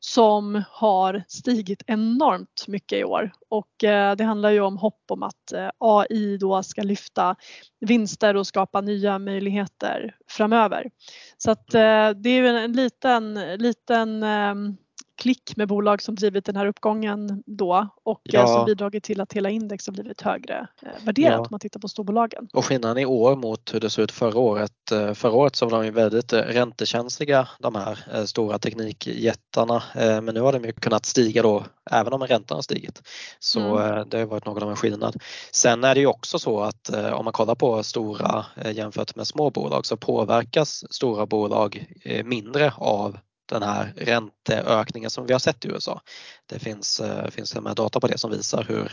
som 0.00 0.62
har 0.70 1.24
stigit 1.28 1.82
enormt 1.86 2.64
mycket 2.68 2.98
i 2.98 3.04
år 3.04 3.32
och 3.48 3.84
eh, 3.84 4.16
det 4.16 4.24
handlar 4.24 4.50
ju 4.50 4.60
om 4.60 4.76
hopp 4.76 5.04
om 5.10 5.22
att 5.22 5.52
eh, 5.52 5.70
AI 5.78 6.36
då 6.36 6.62
ska 6.62 6.82
lyfta 6.82 7.36
vinster 7.80 8.36
och 8.36 8.46
skapa 8.46 8.80
nya 8.80 9.18
möjligheter 9.18 10.16
framöver. 10.28 10.90
Så 11.38 11.50
att 11.50 11.74
mm. 11.74 12.08
eh, 12.08 12.22
det 12.22 12.30
är 12.30 12.54
en 12.54 12.72
liten, 12.72 13.34
liten 13.58 14.22
ehm, 14.22 14.76
klick 15.16 15.56
med 15.56 15.68
bolag 15.68 16.02
som 16.02 16.14
drivit 16.14 16.44
den 16.44 16.56
här 16.56 16.66
uppgången 16.66 17.42
då 17.46 17.88
och 18.04 18.20
eh, 18.24 18.40
ja. 18.40 18.46
som 18.46 18.64
bidragit 18.64 19.04
till 19.04 19.20
att 19.20 19.32
hela 19.32 19.50
index 19.50 19.86
har 19.86 19.92
blivit 19.92 20.20
högre 20.20 20.66
eh, 20.82 21.04
värderat 21.04 21.32
ja. 21.32 21.38
om 21.38 21.46
man 21.50 21.60
tittar 21.60 21.80
på 21.80 21.88
storbolagen. 21.88 22.48
Och 22.52 22.64
skillnaden 22.64 22.98
i 22.98 23.06
år 23.06 23.36
mot 23.36 23.74
hur 23.74 23.80
det 23.80 23.90
såg 23.90 24.02
ut 24.02 24.12
förra 24.12 24.38
året. 24.38 24.92
Eh, 24.92 25.14
förra 25.14 25.32
året 25.32 25.56
så 25.56 25.66
var 25.66 25.78
de 25.78 25.84
ju 25.84 25.90
väldigt 25.90 26.32
räntekänsliga 26.32 27.48
de 27.58 27.74
här 27.74 28.26
stora 28.26 28.58
teknikjättarna 28.58 29.82
men 29.94 30.24
nu 30.24 30.40
har 30.40 30.52
de 30.52 30.64
ju 30.64 30.72
kunnat 30.72 31.06
stiga 31.06 31.42
då 31.42 31.64
även 31.90 32.12
om 32.12 32.22
räntan 32.22 32.56
har 32.56 32.62
stigit. 32.62 33.02
Så 33.38 33.78
mm. 33.78 34.08
det 34.08 34.18
har 34.18 34.26
varit 34.26 34.46
någon 34.46 34.62
av 34.62 34.70
en 34.70 34.76
skillnad. 34.76 35.16
Sen 35.52 35.84
är 35.84 35.94
det 35.94 36.00
ju 36.00 36.06
också 36.06 36.38
så 36.38 36.60
att 36.60 36.90
om 37.12 37.24
man 37.24 37.32
kollar 37.32 37.54
på 37.54 37.82
stora 37.82 38.46
jämfört 38.72 39.16
med 39.16 39.26
små 39.26 39.50
bolag 39.50 39.86
så 39.86 39.96
påverkas 39.96 40.84
stora 40.90 41.26
bolag 41.26 41.86
mindre 42.24 42.72
av 42.76 43.18
den 43.46 43.62
här 43.62 43.92
ränteökningen 43.96 45.10
som 45.10 45.26
vi 45.26 45.32
har 45.32 45.40
sett 45.40 45.64
i 45.64 45.68
USA. 45.68 46.00
Det 46.46 46.58
finns, 46.58 47.00
eh, 47.00 47.30
finns 47.30 47.50
det 47.50 47.60
med 47.60 47.76
data 47.76 48.00
på 48.00 48.06
det 48.06 48.18
som 48.18 48.30
visar 48.30 48.64
hur, 48.68 48.92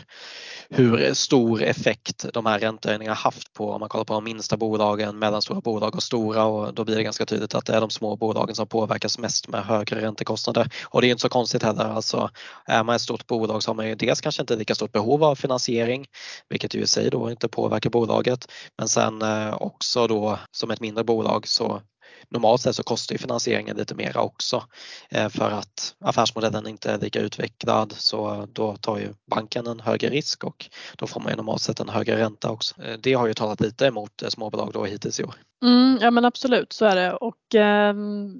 hur 0.70 1.14
stor 1.14 1.62
effekt 1.62 2.26
de 2.32 2.46
här 2.46 2.58
räntehöjningarna 2.58 3.14
haft 3.14 3.52
på 3.52 3.70
om 3.70 3.80
man 3.80 3.88
kollar 3.88 4.04
på 4.04 4.14
de 4.14 4.24
minsta 4.24 4.56
bolagen, 4.56 5.18
mellanstora 5.18 5.60
bolag 5.60 5.94
och 5.94 6.02
stora 6.02 6.44
och 6.44 6.74
då 6.74 6.84
blir 6.84 6.96
det 6.96 7.02
ganska 7.02 7.26
tydligt 7.26 7.54
att 7.54 7.66
det 7.66 7.74
är 7.74 7.80
de 7.80 7.90
små 7.90 8.16
bolagen 8.16 8.54
som 8.54 8.66
påverkas 8.66 9.18
mest 9.18 9.48
med 9.48 9.64
högre 9.64 10.00
räntekostnader. 10.00 10.70
Och 10.84 11.00
det 11.00 11.06
är 11.06 11.10
inte 11.10 11.22
så 11.22 11.28
konstigt 11.28 11.62
heller. 11.62 11.84
Alltså, 11.84 12.30
är 12.66 12.84
man 12.84 12.96
ett 12.96 13.02
stort 13.02 13.26
bolag 13.26 13.62
så 13.62 13.70
har 13.70 13.74
man 13.74 13.88
ju 13.88 13.94
dels 13.94 14.20
kanske 14.20 14.42
inte 14.42 14.56
lika 14.56 14.74
stort 14.74 14.92
behov 14.92 15.24
av 15.24 15.34
finansiering, 15.34 16.06
vilket 16.48 16.74
ju 16.74 16.82
i 16.82 16.86
sig 16.86 17.10
då 17.10 17.30
inte 17.30 17.48
påverkar 17.48 17.90
bolaget. 17.90 18.52
Men 18.78 18.88
sen 18.88 19.22
eh, 19.22 19.54
också 19.62 20.06
då 20.06 20.38
som 20.50 20.70
ett 20.70 20.80
mindre 20.80 21.04
bolag 21.04 21.48
så 21.48 21.82
normalt 22.28 22.60
sett 22.60 22.76
så 22.76 22.82
kostar 22.82 23.14
ju 23.14 23.18
finansieringen 23.18 23.76
lite 23.76 23.94
mera 23.94 24.20
också 24.20 24.64
eh, 25.10 25.28
för 25.28 25.50
att 25.50 25.94
affärsmodellen 26.00 26.66
inte 26.66 26.92
är 26.92 26.98
lika 26.98 27.20
utvecklad 27.20 27.94
så 27.96 28.48
då 28.52 28.76
tar 28.76 28.98
ju 28.98 29.14
banken 29.30 29.66
en 29.66 29.80
högre 29.80 30.08
risk 30.08 30.44
och 30.44 30.70
då 30.96 31.06
får 31.06 31.20
man 31.20 31.30
ju 31.30 31.36
normalt 31.36 31.62
sett 31.62 31.80
en 31.80 31.88
högre 31.88 32.18
ränta 32.18 32.50
också. 32.50 32.82
Eh, 32.82 32.98
det 33.02 33.14
har 33.14 33.26
ju 33.26 33.34
talat 33.34 33.60
lite 33.60 33.86
emot 33.86 34.22
eh, 34.22 34.28
småbolag 34.28 34.70
då 34.72 34.84
hittills 34.84 35.20
i 35.20 35.24
år. 35.24 35.34
Mm, 35.64 35.98
ja 36.00 36.10
men 36.10 36.24
absolut 36.24 36.72
så 36.72 36.84
är 36.84 36.96
det 36.96 37.12
och 37.12 37.54
eh, 37.54 37.94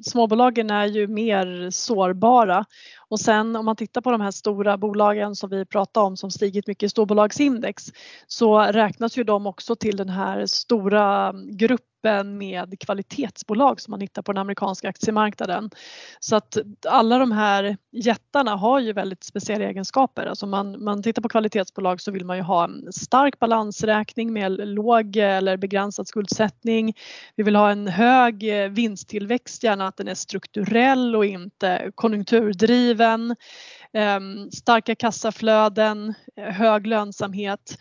småbolagen 0.04 0.70
är 0.70 0.86
ju 0.86 1.06
mer 1.06 1.70
sårbara 1.70 2.64
och 3.08 3.20
sen 3.20 3.56
om 3.56 3.64
man 3.64 3.76
tittar 3.76 4.00
på 4.00 4.10
de 4.10 4.20
här 4.20 4.30
stora 4.30 4.78
bolagen 4.78 5.36
som 5.36 5.50
vi 5.50 5.64
pratade 5.64 6.06
om 6.06 6.16
som 6.16 6.30
stigit 6.30 6.66
mycket 6.66 6.86
i 6.86 6.88
storbolagsindex 6.88 7.92
så 8.26 8.60
räknas 8.60 9.16
ju 9.16 9.24
de 9.24 9.46
också 9.46 9.76
till 9.76 9.96
den 9.96 10.08
här 10.08 10.46
stora 10.46 11.32
gruppen 11.50 11.91
med 12.24 12.80
kvalitetsbolag 12.80 13.80
som 13.80 13.90
man 13.90 14.00
hittar 14.00 14.22
på 14.22 14.32
den 14.32 14.40
amerikanska 14.40 14.88
aktiemarknaden. 14.88 15.70
Så 16.20 16.36
att 16.36 16.58
alla 16.88 17.18
de 17.18 17.32
här 17.32 17.76
jättarna 17.92 18.56
har 18.56 18.80
ju 18.80 18.92
väldigt 18.92 19.24
speciella 19.24 19.64
egenskaper. 19.64 20.26
Alltså 20.26 20.46
man, 20.46 20.84
man 20.84 21.02
tittar 21.02 21.22
på 21.22 21.28
kvalitetsbolag 21.28 22.00
så 22.00 22.10
vill 22.10 22.24
man 22.24 22.36
ju 22.36 22.42
ha 22.42 22.64
en 22.64 22.92
stark 22.92 23.38
balansräkning 23.38 24.32
med 24.32 24.68
låg 24.68 25.16
eller 25.16 25.56
begränsad 25.56 26.08
skuldsättning. 26.08 26.94
Vi 27.36 27.42
vill 27.42 27.56
ha 27.56 27.70
en 27.70 27.88
hög 27.88 28.44
vinsttillväxt, 28.70 29.62
gärna 29.62 29.86
att 29.86 29.96
den 29.96 30.08
är 30.08 30.14
strukturell 30.14 31.16
och 31.16 31.24
inte 31.24 31.90
konjunkturdriven. 31.94 33.36
Ehm, 33.92 34.50
starka 34.50 34.94
kassaflöden, 34.94 36.14
hög 36.36 36.86
lönsamhet 36.86 37.78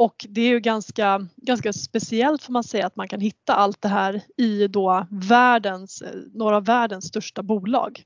och 0.00 0.26
det 0.28 0.40
är 0.40 0.48
ju 0.48 0.60
ganska, 0.60 1.26
ganska 1.36 1.72
speciellt 1.72 2.42
får 2.42 2.52
man 2.52 2.64
säga 2.64 2.86
att 2.86 2.96
man 2.96 3.08
kan 3.08 3.20
hitta 3.20 3.54
allt 3.54 3.82
det 3.82 3.88
här 3.88 4.22
i 4.36 4.68
då 4.68 5.06
världens, 5.10 6.02
eh, 6.02 6.08
några 6.34 6.56
av 6.56 6.64
världens 6.64 7.04
största 7.04 7.42
bolag. 7.42 8.04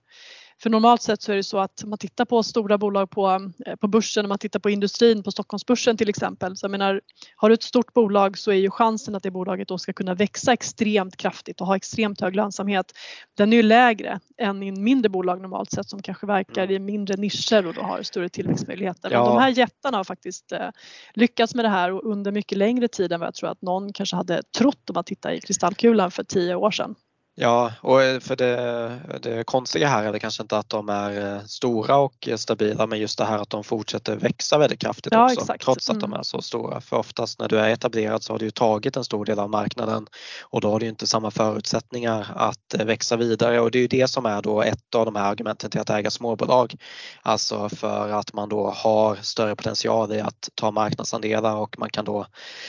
För 0.65 0.71
normalt 0.71 1.03
sett 1.03 1.23
så 1.23 1.33
är 1.33 1.37
det 1.37 1.43
så 1.43 1.59
att 1.59 1.85
man 1.87 1.99
tittar 1.99 2.25
på 2.25 2.43
stora 2.43 2.79
bolag 2.79 3.11
på, 3.11 3.51
eh, 3.67 3.77
på 3.77 3.89
börsen, 3.89 4.29
man 4.29 4.39
tittar 4.39 4.61
på 4.61 4.71
industrin 4.71 5.23
på 5.23 5.31
Stockholmsbörsen 5.31 5.97
till 5.97 6.09
exempel. 6.09 6.57
Så 6.57 6.65
jag 6.65 6.71
menar, 6.71 7.01
har 7.37 7.49
du 7.49 7.55
ett 7.55 7.63
stort 7.63 7.93
bolag 7.93 8.39
så 8.39 8.51
är 8.51 8.55
ju 8.55 8.71
chansen 8.71 9.15
att 9.15 9.23
det 9.23 9.31
bolaget 9.31 9.69
då 9.69 9.79
ska 9.79 9.93
kunna 9.93 10.15
växa 10.15 10.53
extremt 10.53 11.17
kraftigt 11.17 11.61
och 11.61 11.67
ha 11.67 11.77
extremt 11.77 12.21
hög 12.21 12.37
lönsamhet. 12.37 12.93
Den 13.37 13.53
är 13.53 13.57
ju 13.57 13.63
lägre 13.63 14.21
än 14.39 14.63
i 14.63 14.73
mindre 14.73 15.09
bolag 15.09 15.41
normalt 15.41 15.71
sett 15.71 15.89
som 15.89 16.03
kanske 16.03 16.27
verkar 16.27 16.71
i 16.71 16.79
mindre 16.79 17.17
nischer 17.17 17.67
och 17.67 17.75
då 17.75 17.81
har 17.81 18.03
större 18.03 18.29
tillväxtmöjligheter. 18.29 19.11
Men 19.11 19.19
ja. 19.19 19.29
de 19.29 19.39
här 19.39 19.51
jättarna 19.51 19.97
har 19.97 20.05
faktiskt 20.05 20.53
eh, 20.53 20.69
lyckats 21.15 21.55
med 21.55 21.65
det 21.65 21.69
här 21.69 21.93
och 21.93 22.11
under 22.13 22.33
mycket 22.33 22.59
längre 22.59 22.89
tid 22.89 23.13
än 23.13 23.21
vad 23.21 23.27
jag 23.27 23.35
tror 23.35 23.51
att 23.51 23.63
någon 23.63 23.93
kanske 23.93 24.17
hade 24.17 24.43
trott 24.59 24.91
om 24.91 24.95
man 24.95 25.05
tittar 25.05 25.33
i 25.33 25.41
kristallkulan 25.41 26.11
för 26.11 26.25
tio 26.25 26.55
år 26.55 26.71
sedan. 26.71 26.95
Ja, 27.37 27.73
och 27.81 28.01
för 28.23 28.37
det, 28.37 29.01
det 29.23 29.45
konstiga 29.45 29.89
här 29.89 30.05
är 30.05 30.13
det 30.13 30.19
kanske 30.19 30.43
inte 30.43 30.59
att 30.59 30.69
de 30.69 30.89
är 30.89 31.35
eh, 31.35 31.43
stora 31.45 31.97
och 31.97 32.29
stabila 32.37 32.87
men 32.87 32.99
just 32.99 33.19
det 33.19 33.25
här 33.25 33.39
att 33.39 33.51
de 33.51 33.65
fortsätter 33.65 34.17
växa 34.17 34.59
väldigt 34.59 34.81
kraftigt 34.81 35.13
ja, 35.13 35.25
också 35.25 35.41
exakt. 35.41 35.65
trots 35.65 35.91
att 35.91 35.97
mm. 35.97 36.11
de 36.11 36.19
är 36.19 36.23
så 36.23 36.43
stora. 36.43 36.81
För 36.81 36.97
oftast 36.97 37.39
när 37.39 37.49
du 37.49 37.59
är 37.59 37.69
etablerad 37.69 38.23
så 38.23 38.33
har 38.33 38.39
du 38.39 38.51
tagit 38.51 38.97
en 38.97 39.05
stor 39.05 39.25
del 39.25 39.39
av 39.39 39.51
marknaden 39.51 40.07
och 40.43 40.61
då 40.61 40.71
har 40.71 40.81
du 40.81 40.87
inte 40.87 41.07
samma 41.07 41.31
förutsättningar 41.31 42.27
att 42.37 42.75
eh, 42.75 42.85
växa 42.85 43.17
vidare 43.17 43.61
och 43.61 43.71
det 43.71 43.79
är 43.79 43.83
ju 43.83 43.89
det 43.89 44.09
som 44.09 44.27
är 44.27 44.43
då 44.43 44.63
ett 44.63 44.95
av 44.95 45.05
de 45.05 45.17
här 45.17 45.31
argumenten 45.31 45.71
till 45.71 45.81
att 45.81 45.91
äga 45.91 46.11
småbolag. 46.11 46.75
Alltså 47.23 47.69
för 47.69 48.11
att 48.11 48.33
man 48.33 48.49
då 48.49 48.71
har 48.71 49.17
större 49.17 49.57
potential 49.57 50.13
i 50.13 50.21
att 50.21 50.49
ta 50.55 50.71
marknadsandelar 50.71 51.57
och 51.57 51.79
man 51.79 51.91
kan 51.91 52.05
då 52.05 52.27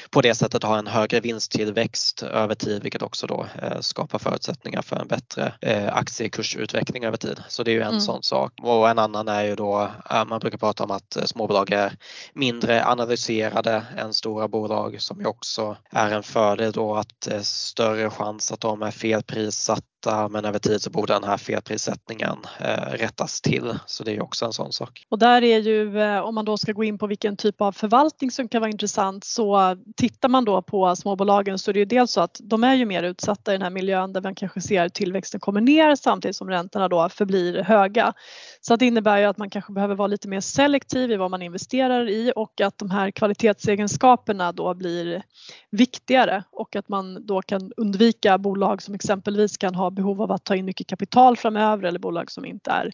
på 0.10 0.22
det 0.22 0.36
sättet 0.36 0.64
ha 0.64 0.78
en 0.78 0.88
högre 0.88 1.20
vinsttillväxt 1.20 2.24
över 2.24 2.56
tid 2.56 2.84
vilket 2.84 3.02
också 3.02 3.28
då 3.28 3.46
eh, 3.62 3.80
skapar 3.80 4.20
förutsättningar 4.20 4.55
förutsättningar 4.56 4.82
för 4.82 4.96
en 4.96 5.08
bättre 5.08 5.54
eh, 5.62 5.96
aktiekursutveckling 5.96 7.06
över 7.06 7.18
tid. 7.18 7.44
Så 7.48 7.64
det 7.64 7.72
är 7.72 7.76
ju 7.76 7.82
en 7.82 7.88
mm. 7.88 8.02
sån 8.02 8.24
sak. 8.24 8.54
Och 8.62 8.90
en 8.90 9.00
annan 9.00 9.28
är 9.28 9.44
ju 9.44 9.56
då, 9.56 9.90
eh, 10.10 10.26
man 10.26 10.40
brukar 10.40 10.58
prata 10.58 10.84
om 10.84 10.92
att 10.92 11.16
eh, 11.16 11.24
småbolag 11.24 11.72
är 11.72 11.94
mindre 12.34 12.86
analyserade 12.86 13.84
än 13.98 14.14
stora 14.14 14.48
bolag 14.48 15.02
som 15.02 15.20
ju 15.20 15.26
också 15.26 15.78
är 15.92 16.12
en 16.12 16.24
fördel 16.24 16.72
då 16.72 16.96
att 16.96 17.28
eh, 17.28 17.42
större 17.42 18.10
chans 18.10 18.52
att 18.52 18.62
de 18.62 18.82
är 18.82 18.92
felprissatta 18.92 19.95
detta 20.06 20.30
men 20.30 20.46
över 20.46 20.60
tid 20.60 20.82
så 20.82 20.90
borde 20.90 21.14
den 21.14 21.24
här 21.24 21.38
felprissättningen 21.38 22.38
eh, 22.60 22.92
rättas 22.92 23.42
till. 23.42 23.80
Så 23.86 24.04
det 24.04 24.16
är 24.16 24.24
också 24.24 24.46
en 24.46 24.54
sån 24.54 24.72
sak. 24.72 25.06
Och 25.10 25.20
där 25.20 25.44
är 25.44 25.60
ju, 25.60 26.02
eh, 26.02 26.20
om 26.20 26.36
man 26.36 26.46
då 26.46 26.58
ska 26.58 26.72
gå 26.72 26.84
in 26.84 26.98
på 26.98 27.08
vilken 27.08 27.38
typ 27.38 27.62
av 27.62 27.72
förvaltning 27.72 28.32
som 28.32 28.48
kan 28.48 28.62
vara 28.62 28.72
intressant 28.72 29.24
så 29.24 29.78
tittar 29.98 30.30
man 30.30 30.46
då 30.46 30.62
på 30.62 30.96
småbolagen 30.96 31.60
så 31.60 31.72
är 31.72 31.74
det 31.74 31.80
ju 31.80 31.86
dels 31.86 32.12
så 32.12 32.22
att 32.22 32.40
de 32.44 32.64
är 32.64 32.74
ju 32.74 32.86
mer 32.86 33.04
utsatta 33.04 33.52
i 33.52 33.56
den 33.56 33.62
här 33.62 33.70
miljön 33.70 34.14
där 34.14 34.22
man 34.22 34.36
kanske 34.36 34.62
ser 34.62 34.90
tillväxten 34.90 35.40
kommer 35.40 35.62
ner 35.62 35.96
samtidigt 35.96 36.36
som 36.36 36.50
räntorna 36.50 36.88
då 36.88 37.10
förblir 37.10 37.64
höga. 37.64 38.14
Så 38.62 38.76
det 38.76 38.86
innebär 38.86 39.18
ju 39.18 39.26
att 39.26 39.38
man 39.38 39.50
kanske 39.50 39.74
behöver 39.74 39.96
vara 39.96 40.08
lite 40.08 40.28
mer 40.28 40.42
selektiv 40.42 41.12
i 41.12 41.16
vad 41.16 41.32
man 41.32 41.42
investerar 41.42 42.10
i 42.10 42.34
och 42.36 42.62
att 42.62 42.78
de 42.78 42.92
här 42.92 43.12
kvalitetsegenskaperna 43.12 44.52
då 44.52 44.74
blir 44.74 45.24
viktigare 45.72 46.44
och 46.52 46.76
att 46.76 46.90
man 46.90 47.26
då 47.26 47.42
kan 47.42 47.72
undvika 47.78 48.38
bolag 48.38 48.82
som 48.82 48.96
exempelvis 48.96 49.58
kan 49.58 49.76
ha 49.76 49.92
behov 49.96 50.22
av 50.22 50.32
att 50.32 50.44
ta 50.44 50.56
in 50.56 50.66
mycket 50.66 50.88
kapital 50.88 51.38
framöver 51.38 51.84
eller 51.84 52.00
bolag 52.00 52.32
som 52.32 52.46
inte 52.46 52.72
är 52.72 52.92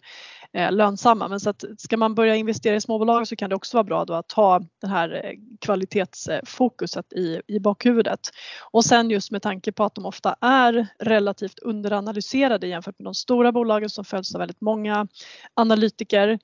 eh, 0.52 0.72
lönsamma. 0.72 1.28
Men 1.28 1.40
så 1.40 1.50
att 1.50 1.64
ska 1.78 1.96
man 1.96 2.14
börja 2.14 2.36
investera 2.36 2.76
i 2.76 2.80
småbolag 2.80 3.28
så 3.28 3.36
kan 3.36 3.50
det 3.50 3.56
också 3.56 3.76
vara 3.76 3.84
bra 3.84 4.04
då 4.04 4.14
att 4.14 4.32
ha 4.32 4.60
det 4.80 4.86
här 4.86 5.24
eh, 5.24 5.32
kvalitetsfokuset 5.60 7.12
i, 7.12 7.40
i 7.46 7.60
bakhuvudet. 7.60 8.20
Och 8.72 8.84
sen 8.84 9.10
just 9.10 9.30
med 9.30 9.42
tanke 9.42 9.72
på 9.72 9.84
att 9.84 9.94
de 9.94 10.06
ofta 10.06 10.36
är 10.40 10.86
relativt 10.98 11.58
underanalyserade 11.58 12.66
jämfört 12.66 12.98
med 12.98 13.04
de 13.04 13.14
stora 13.14 13.52
bolagen 13.52 13.90
som 13.90 14.04
följs 14.04 14.34
av 14.34 14.38
väldigt 14.38 14.60
många 14.60 15.06
analytiker 15.54 16.38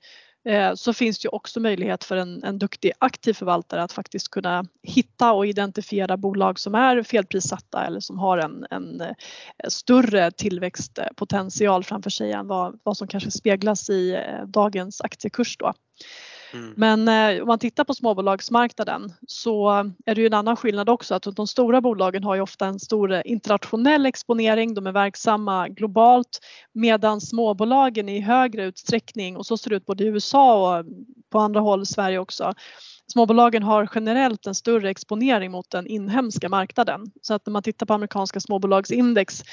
Eh, 0.45 0.73
så 0.75 0.93
finns 0.93 1.19
det 1.19 1.25
ju 1.25 1.29
också 1.29 1.59
möjlighet 1.59 2.03
för 2.03 2.17
en, 2.17 2.43
en 2.43 2.59
duktig 2.59 2.91
aktiv 2.99 3.33
förvaltare 3.33 3.83
att 3.83 3.91
faktiskt 3.91 4.29
kunna 4.29 4.65
hitta 4.83 5.31
och 5.33 5.47
identifiera 5.47 6.17
bolag 6.17 6.59
som 6.59 6.75
är 6.75 7.03
felprissatta 7.03 7.85
eller 7.85 7.99
som 7.99 8.19
har 8.19 8.37
en, 8.37 8.65
en 8.69 9.01
eh, 9.01 9.13
större 9.67 10.31
tillväxtpotential 10.31 11.83
framför 11.83 12.09
sig 12.09 12.31
än 12.31 12.47
vad, 12.47 12.79
vad 12.83 12.97
som 12.97 13.07
kanske 13.07 13.31
speglas 13.31 13.89
i 13.89 14.15
eh, 14.15 14.45
dagens 14.47 15.01
aktiekurs 15.01 15.57
då. 15.57 15.73
Mm. 16.53 16.73
Men 16.77 17.07
eh, 17.07 17.41
om 17.41 17.47
man 17.47 17.59
tittar 17.59 17.83
på 17.83 17.93
småbolagsmarknaden 17.93 19.13
så 19.27 19.69
är 20.05 20.15
det 20.15 20.21
ju 20.21 20.27
en 20.27 20.33
annan 20.33 20.55
skillnad 20.55 20.89
också 20.89 21.15
att 21.15 21.35
de 21.35 21.47
stora 21.47 21.81
bolagen 21.81 22.23
har 22.23 22.35
ju 22.35 22.41
ofta 22.41 22.65
en 22.65 22.79
stor 22.79 23.11
eh, 23.11 23.21
internationell 23.25 24.05
exponering, 24.05 24.73
de 24.73 24.87
är 24.87 24.91
verksamma 24.91 25.67
globalt 25.67 26.39
medan 26.73 27.21
småbolagen 27.21 28.09
i 28.09 28.19
högre 28.19 28.65
utsträckning 28.65 29.37
och 29.37 29.45
så 29.45 29.57
ser 29.57 29.69
det 29.69 29.75
ut 29.75 29.85
både 29.85 30.03
i 30.03 30.07
USA 30.07 30.77
och 30.79 30.85
på 31.29 31.39
andra 31.39 31.59
håll 31.59 31.81
i 31.81 31.85
Sverige 31.85 32.19
också 32.19 32.53
Småbolagen 33.11 33.63
har 33.63 33.89
generellt 33.95 34.47
en 34.47 34.55
större 34.55 34.89
exponering 34.89 35.51
mot 35.51 35.69
den 35.69 35.87
inhemska 35.87 36.49
marknaden. 36.49 37.11
Så 37.21 37.33
att 37.33 37.45
när 37.45 37.51
man 37.51 37.63
tittar 37.63 37.85
på 37.85 37.93
amerikanska 37.93 38.39
småbolagsindex 38.39 39.43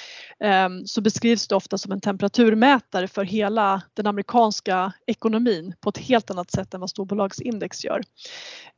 eh, 0.41 0.69
så 0.85 1.01
beskrivs 1.01 1.49
det 1.49 1.55
ofta 1.55 1.79
som 1.79 1.93
en 1.93 2.01
temperaturmätare 2.01 3.09
för 3.09 3.25
hela 3.25 3.83
den 3.95 4.07
amerikanska 4.07 4.93
ekonomin 5.07 5.75
på 5.81 5.89
ett 5.89 5.99
helt 5.99 6.31
annat 6.31 6.51
sätt 6.51 6.75
än 6.75 6.81
vad 6.81 6.91
storbolagsindex 6.91 7.85
gör. 7.85 8.03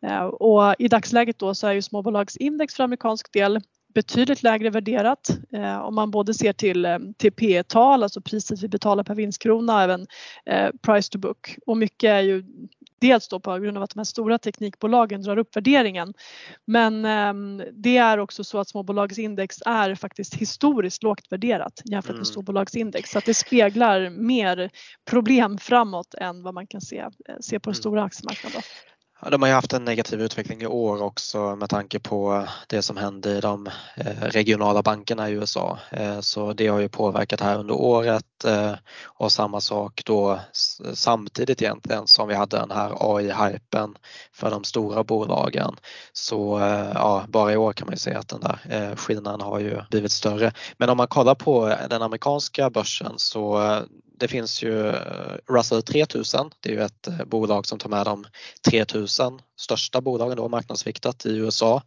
Eh, 0.06 0.24
och 0.24 0.74
i 0.78 0.88
dagsläget 0.88 1.38
då 1.38 1.54
så 1.54 1.66
är 1.66 1.72
ju 1.72 1.82
småbolagsindex 1.82 2.74
för 2.74 2.84
amerikansk 2.84 3.32
del 3.32 3.60
betydligt 3.94 4.42
lägre 4.42 4.70
värderat 4.70 5.28
eh, 5.52 5.78
om 5.78 5.94
man 5.94 6.10
både 6.10 6.34
ser 6.34 6.52
till, 6.52 6.84
ehm, 6.84 7.14
till 7.14 7.32
P 7.32 7.62
tal 7.62 8.02
alltså 8.02 8.20
priset 8.20 8.62
vi 8.62 8.68
betalar 8.68 9.04
per 9.04 9.14
vinstkrona, 9.14 9.74
och 9.74 9.82
även 9.82 10.06
eh, 10.46 10.70
price 10.82 11.12
to 11.12 11.18
book. 11.18 11.56
Och 11.66 11.76
mycket 11.76 12.08
är 12.08 12.20
ju 12.20 12.44
dels 13.00 13.28
då 13.28 13.40
på 13.40 13.58
grund 13.58 13.76
av 13.76 13.82
att 13.82 13.90
de 13.90 13.98
här 13.98 14.04
stora 14.04 14.38
teknikbolagen 14.38 15.22
drar 15.22 15.36
upp 15.36 15.56
värderingen. 15.56 16.14
Men 16.64 17.04
eh, 17.04 17.64
det 17.72 17.96
är 17.96 18.18
också 18.18 18.44
så 18.44 18.58
att 18.58 18.68
småbolagsindex 18.68 19.62
är 19.66 19.94
faktiskt 19.94 20.34
historiskt 20.34 21.02
lågt 21.02 21.32
värderat 21.32 21.82
jämfört 21.84 22.08
med 22.08 22.14
mm. 22.14 22.24
storbolagsindex 22.24 23.10
så 23.10 23.18
att 23.18 23.24
det 23.24 23.34
speglar 23.34 24.10
mer 24.10 24.70
problem 25.10 25.58
framåt 25.58 26.14
än 26.14 26.42
vad 26.42 26.54
man 26.54 26.66
kan 26.66 26.80
se, 26.80 26.98
eh, 26.98 27.08
se 27.40 27.60
på 27.60 27.70
den 27.70 27.74
mm. 27.74 27.80
stora 27.80 28.02
aktiemarknaden. 28.02 28.62
Ja, 29.20 29.30
de 29.30 29.42
har 29.42 29.48
ju 29.48 29.54
haft 29.54 29.72
en 29.72 29.84
negativ 29.84 30.20
utveckling 30.20 30.62
i 30.62 30.66
år 30.66 31.02
också 31.02 31.56
med 31.56 31.70
tanke 31.70 31.98
på 31.98 32.48
det 32.66 32.82
som 32.82 32.96
hände 32.96 33.30
i 33.30 33.40
de 33.40 33.66
eh, 33.96 34.22
regionala 34.22 34.82
bankerna 34.82 35.30
i 35.30 35.32
USA. 35.32 35.78
Eh, 35.90 36.20
så 36.20 36.52
det 36.52 36.66
har 36.66 36.78
ju 36.78 36.88
påverkat 36.88 37.40
här 37.40 37.58
under 37.58 37.74
året 37.74 38.24
och 38.44 39.24
eh, 39.24 39.28
samma 39.28 39.60
sak 39.60 40.02
då 40.04 40.40
samtidigt 40.94 41.62
egentligen 41.62 42.06
som 42.06 42.28
vi 42.28 42.34
hade 42.34 42.56
den 42.56 42.70
här 42.70 42.92
AI-hypen 43.00 43.94
för 44.32 44.50
de 44.50 44.64
stora 44.64 45.04
bolagen. 45.04 45.76
Så 46.12 46.58
eh, 46.58 46.90
ja, 46.94 47.24
bara 47.28 47.52
i 47.52 47.56
år 47.56 47.72
kan 47.72 47.86
man 47.86 47.94
ju 47.94 47.98
se 47.98 48.14
att 48.14 48.28
den 48.28 48.40
där 48.40 48.58
eh, 48.68 48.96
skillnaden 48.96 49.40
har 49.40 49.58
ju 49.58 49.80
blivit 49.90 50.12
större. 50.12 50.52
Men 50.76 50.90
om 50.90 50.96
man 50.96 51.08
kollar 51.08 51.34
på 51.34 51.76
den 51.90 52.02
amerikanska 52.02 52.70
börsen 52.70 53.12
så 53.16 53.74
det 54.18 54.28
finns 54.28 54.62
ju 54.62 54.92
Russell 55.48 55.82
3000. 55.82 56.50
Det 56.60 56.68
är 56.68 56.74
ju 56.74 56.82
ett 56.82 57.08
bolag 57.26 57.66
som 57.66 57.78
tar 57.78 57.88
med 57.88 58.06
de 58.06 58.24
3000 58.70 59.40
största 59.58 60.00
bolagen 60.00 60.36
då 60.36 60.48
marknadsviktat 60.48 61.26
i 61.26 61.36
USA. 61.36 61.82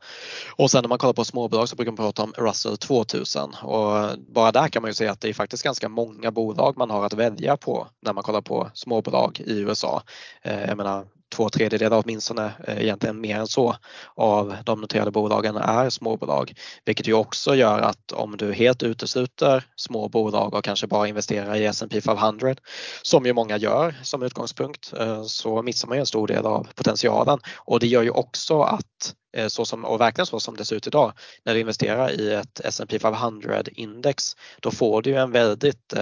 Och 0.55 0.71
sen 0.71 0.83
när 0.83 0.89
man 0.89 0.97
kollar 0.97 1.13
på 1.13 1.25
småbolag 1.25 1.69
så 1.69 1.75
brukar 1.75 1.91
man 1.91 1.97
prata 1.97 2.23
om 2.23 2.33
Russell 2.37 2.77
2000 2.77 3.53
och 3.63 4.17
bara 4.17 4.51
där 4.51 4.67
kan 4.67 4.81
man 4.81 4.89
ju 4.89 4.93
se 4.93 5.07
att 5.07 5.21
det 5.21 5.29
är 5.29 5.33
faktiskt 5.33 5.63
ganska 5.63 5.89
många 5.89 6.31
bolag 6.31 6.77
man 6.77 6.89
har 6.89 7.05
att 7.05 7.13
välja 7.13 7.57
på 7.57 7.87
när 8.01 8.13
man 8.13 8.23
kollar 8.23 8.41
på 8.41 8.71
småbolag 8.73 9.39
i 9.45 9.59
USA. 9.59 10.03
Eh, 10.41 10.61
jag 10.61 10.77
menar 10.77 11.05
två 11.31 11.49
tredjedelar 11.49 12.03
åtminstone, 12.05 12.53
eh, 12.67 12.81
egentligen 12.81 13.21
mer 13.21 13.37
än 13.37 13.47
så, 13.47 13.75
av 14.15 14.55
de 14.65 14.81
noterade 14.81 15.11
bolagen 15.11 15.57
är 15.57 15.89
småbolag. 15.89 16.53
Vilket 16.85 17.07
ju 17.07 17.13
också 17.13 17.55
gör 17.55 17.79
att 17.79 18.11
om 18.11 18.37
du 18.37 18.53
helt 18.53 18.83
utesluter 18.83 19.63
små 19.75 20.09
bolag 20.09 20.53
och 20.53 20.63
kanske 20.63 20.87
bara 20.87 21.07
investerar 21.07 21.55
i 21.55 21.65
S&P 21.65 22.01
500 22.01 22.55
som 23.01 23.25
ju 23.25 23.33
många 23.33 23.57
gör 23.57 23.95
som 24.03 24.23
utgångspunkt, 24.23 24.93
eh, 24.99 25.23
så 25.23 25.61
missar 25.61 25.87
man 25.87 25.97
ju 25.97 25.99
en 25.99 26.05
stor 26.05 26.27
del 26.27 26.45
av 26.45 26.67
potentialen. 26.75 27.39
Och 27.57 27.79
det 27.79 27.87
gör 27.87 28.03
ju 28.03 28.09
också 28.09 28.61
att 28.61 29.15
eh, 29.37 29.47
så 29.47 29.65
som, 29.65 29.85
och 29.85 30.01
verkligen 30.01 30.25
så 30.25 30.39
som 30.39 30.55
det 30.55 30.65
ser 30.65 30.75
ut 30.75 30.87
idag, 30.87 31.13
när 31.45 31.53
du 31.53 31.59
investerar 31.59 32.11
i 32.21 32.33
ett 32.33 32.59
S&P 32.63 32.99
500 32.99 33.63
index, 33.71 34.35
då 34.61 34.71
får 34.71 35.01
du 35.01 35.15
en 35.15 35.31
väldigt 35.31 35.93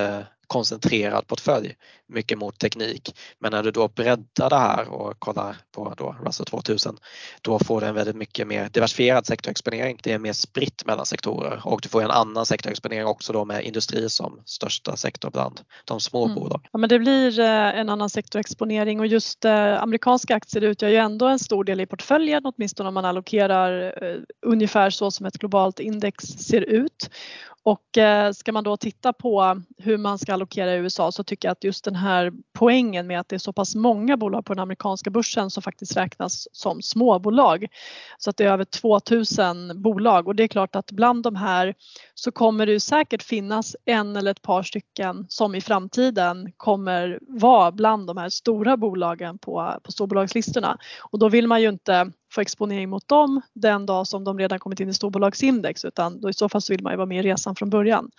koncentrerad 0.49 1.27
portfölj, 1.27 1.75
mycket 2.07 2.37
mot 2.37 2.59
teknik. 2.59 3.15
Men 3.39 3.51
när 3.51 3.63
du 3.63 3.71
då 3.71 3.87
breddar 3.87 4.49
det 4.49 4.55
här 4.55 4.89
och 4.89 5.19
kollar 5.19 5.55
på 5.71 5.93
då 5.97 6.15
Russell 6.25 6.45
2000, 6.45 6.97
då 7.41 7.59
får 7.59 7.81
du 7.81 7.87
en 7.87 7.95
väldigt 7.95 8.15
mycket 8.15 8.47
mer 8.47 8.69
diversifierad 8.69 9.25
sektorexponering. 9.25 9.99
Det 10.03 10.13
är 10.13 10.19
mer 10.19 10.33
spritt 10.33 10.85
mellan 10.85 11.05
sektorer 11.05 11.61
och 11.63 11.79
du 11.81 11.89
får 11.89 12.03
en 12.03 12.11
annan 12.11 12.45
sektorexponering 12.45 13.05
också 13.05 13.33
då 13.33 13.45
med 13.45 13.63
industri 13.63 14.09
som 14.09 14.41
största 14.45 14.95
sektor 14.95 15.29
bland 15.29 15.61
de 15.85 15.99
små 15.99 16.25
mm. 16.25 16.35
bolagen. 16.35 16.67
Ja, 16.71 16.79
men 16.79 16.89
det 16.89 16.99
blir 16.99 17.39
eh, 17.39 17.79
en 17.79 17.89
annan 17.89 18.09
sektorexponering 18.09 18.99
och 18.99 19.07
just 19.07 19.45
eh, 19.45 19.83
amerikanska 19.83 20.35
aktier 20.35 20.63
utgör 20.63 20.89
ju 20.89 20.95
ändå 20.95 21.27
en 21.27 21.39
stor 21.39 21.63
del 21.63 21.79
i 21.79 21.85
portföljen, 21.85 22.45
åtminstone 22.45 22.89
om 22.89 22.93
man 22.93 23.05
allokerar 23.05 23.93
eh, 24.03 24.17
ungefär 24.45 24.89
så 24.89 25.11
som 25.11 25.25
ett 25.25 25.37
globalt 25.37 25.79
index 25.79 26.23
ser 26.23 26.61
ut. 26.61 27.09
Och 27.63 27.97
eh, 27.97 28.31
ska 28.31 28.51
man 28.51 28.63
då 28.63 28.77
titta 28.77 29.13
på 29.13 29.61
hur 29.77 29.97
man 29.97 30.19
ska 30.19 30.33
allokera 30.33 30.73
i 30.73 30.77
USA 30.77 31.11
så 31.11 31.23
tycker 31.23 31.47
jag 31.47 31.51
att 31.51 31.63
just 31.63 31.85
den 31.85 31.95
här 31.95 32.31
poängen 32.53 33.07
med 33.07 33.19
att 33.19 33.29
det 33.29 33.35
är 33.35 33.37
så 33.37 33.53
pass 33.53 33.75
många 33.75 34.17
bolag 34.17 34.45
på 34.45 34.53
den 34.53 34.61
amerikanska 34.61 35.09
börsen 35.09 35.49
som 35.49 35.63
faktiskt 35.63 35.97
räknas 35.97 36.47
som 36.51 36.81
småbolag. 36.81 37.65
Så 38.17 38.29
att 38.29 38.37
det 38.37 38.43
är 38.43 38.51
över 38.51 38.63
2000 38.63 39.81
bolag 39.81 40.27
och 40.27 40.35
det 40.35 40.43
är 40.43 40.47
klart 40.47 40.75
att 40.75 40.91
bland 40.91 41.23
de 41.23 41.35
här 41.35 41.75
så 42.13 42.31
kommer 42.31 42.65
det 42.65 42.79
säkert 42.79 43.23
finnas 43.23 43.75
en 43.85 44.15
eller 44.15 44.31
ett 44.31 44.41
par 44.41 44.63
stycken 44.63 45.25
som 45.29 45.55
i 45.55 45.61
framtiden 45.61 46.51
kommer 46.57 47.19
vara 47.21 47.71
bland 47.71 48.07
de 48.07 48.17
här 48.17 48.29
stora 48.29 48.77
bolagen 48.77 49.37
på, 49.37 49.79
på 49.83 49.91
storbolagslistorna. 49.91 50.77
Och 51.11 51.19
då 51.19 51.29
vill 51.29 51.47
man 51.47 51.61
ju 51.61 51.69
inte 51.69 52.11
få 52.31 52.41
exponering 52.41 52.89
mot 52.89 53.07
dem 53.07 53.41
den 53.53 53.85
dag 53.85 54.07
som 54.07 54.23
de 54.23 54.39
redan 54.39 54.59
kommit 54.59 54.79
in 54.79 54.89
i 54.89 54.93
storbolagsindex 54.93 55.85
utan 55.85 56.21
då 56.21 56.29
i 56.29 56.33
så 56.33 56.49
fall 56.49 56.61
så 56.61 56.73
vill 56.73 56.83
man 56.83 56.93
ju 56.93 56.97
vara 56.97 57.05
med 57.05 57.25
i 57.25 57.29
resan 57.29 57.55
från 57.55 57.69
början. 57.69 58.11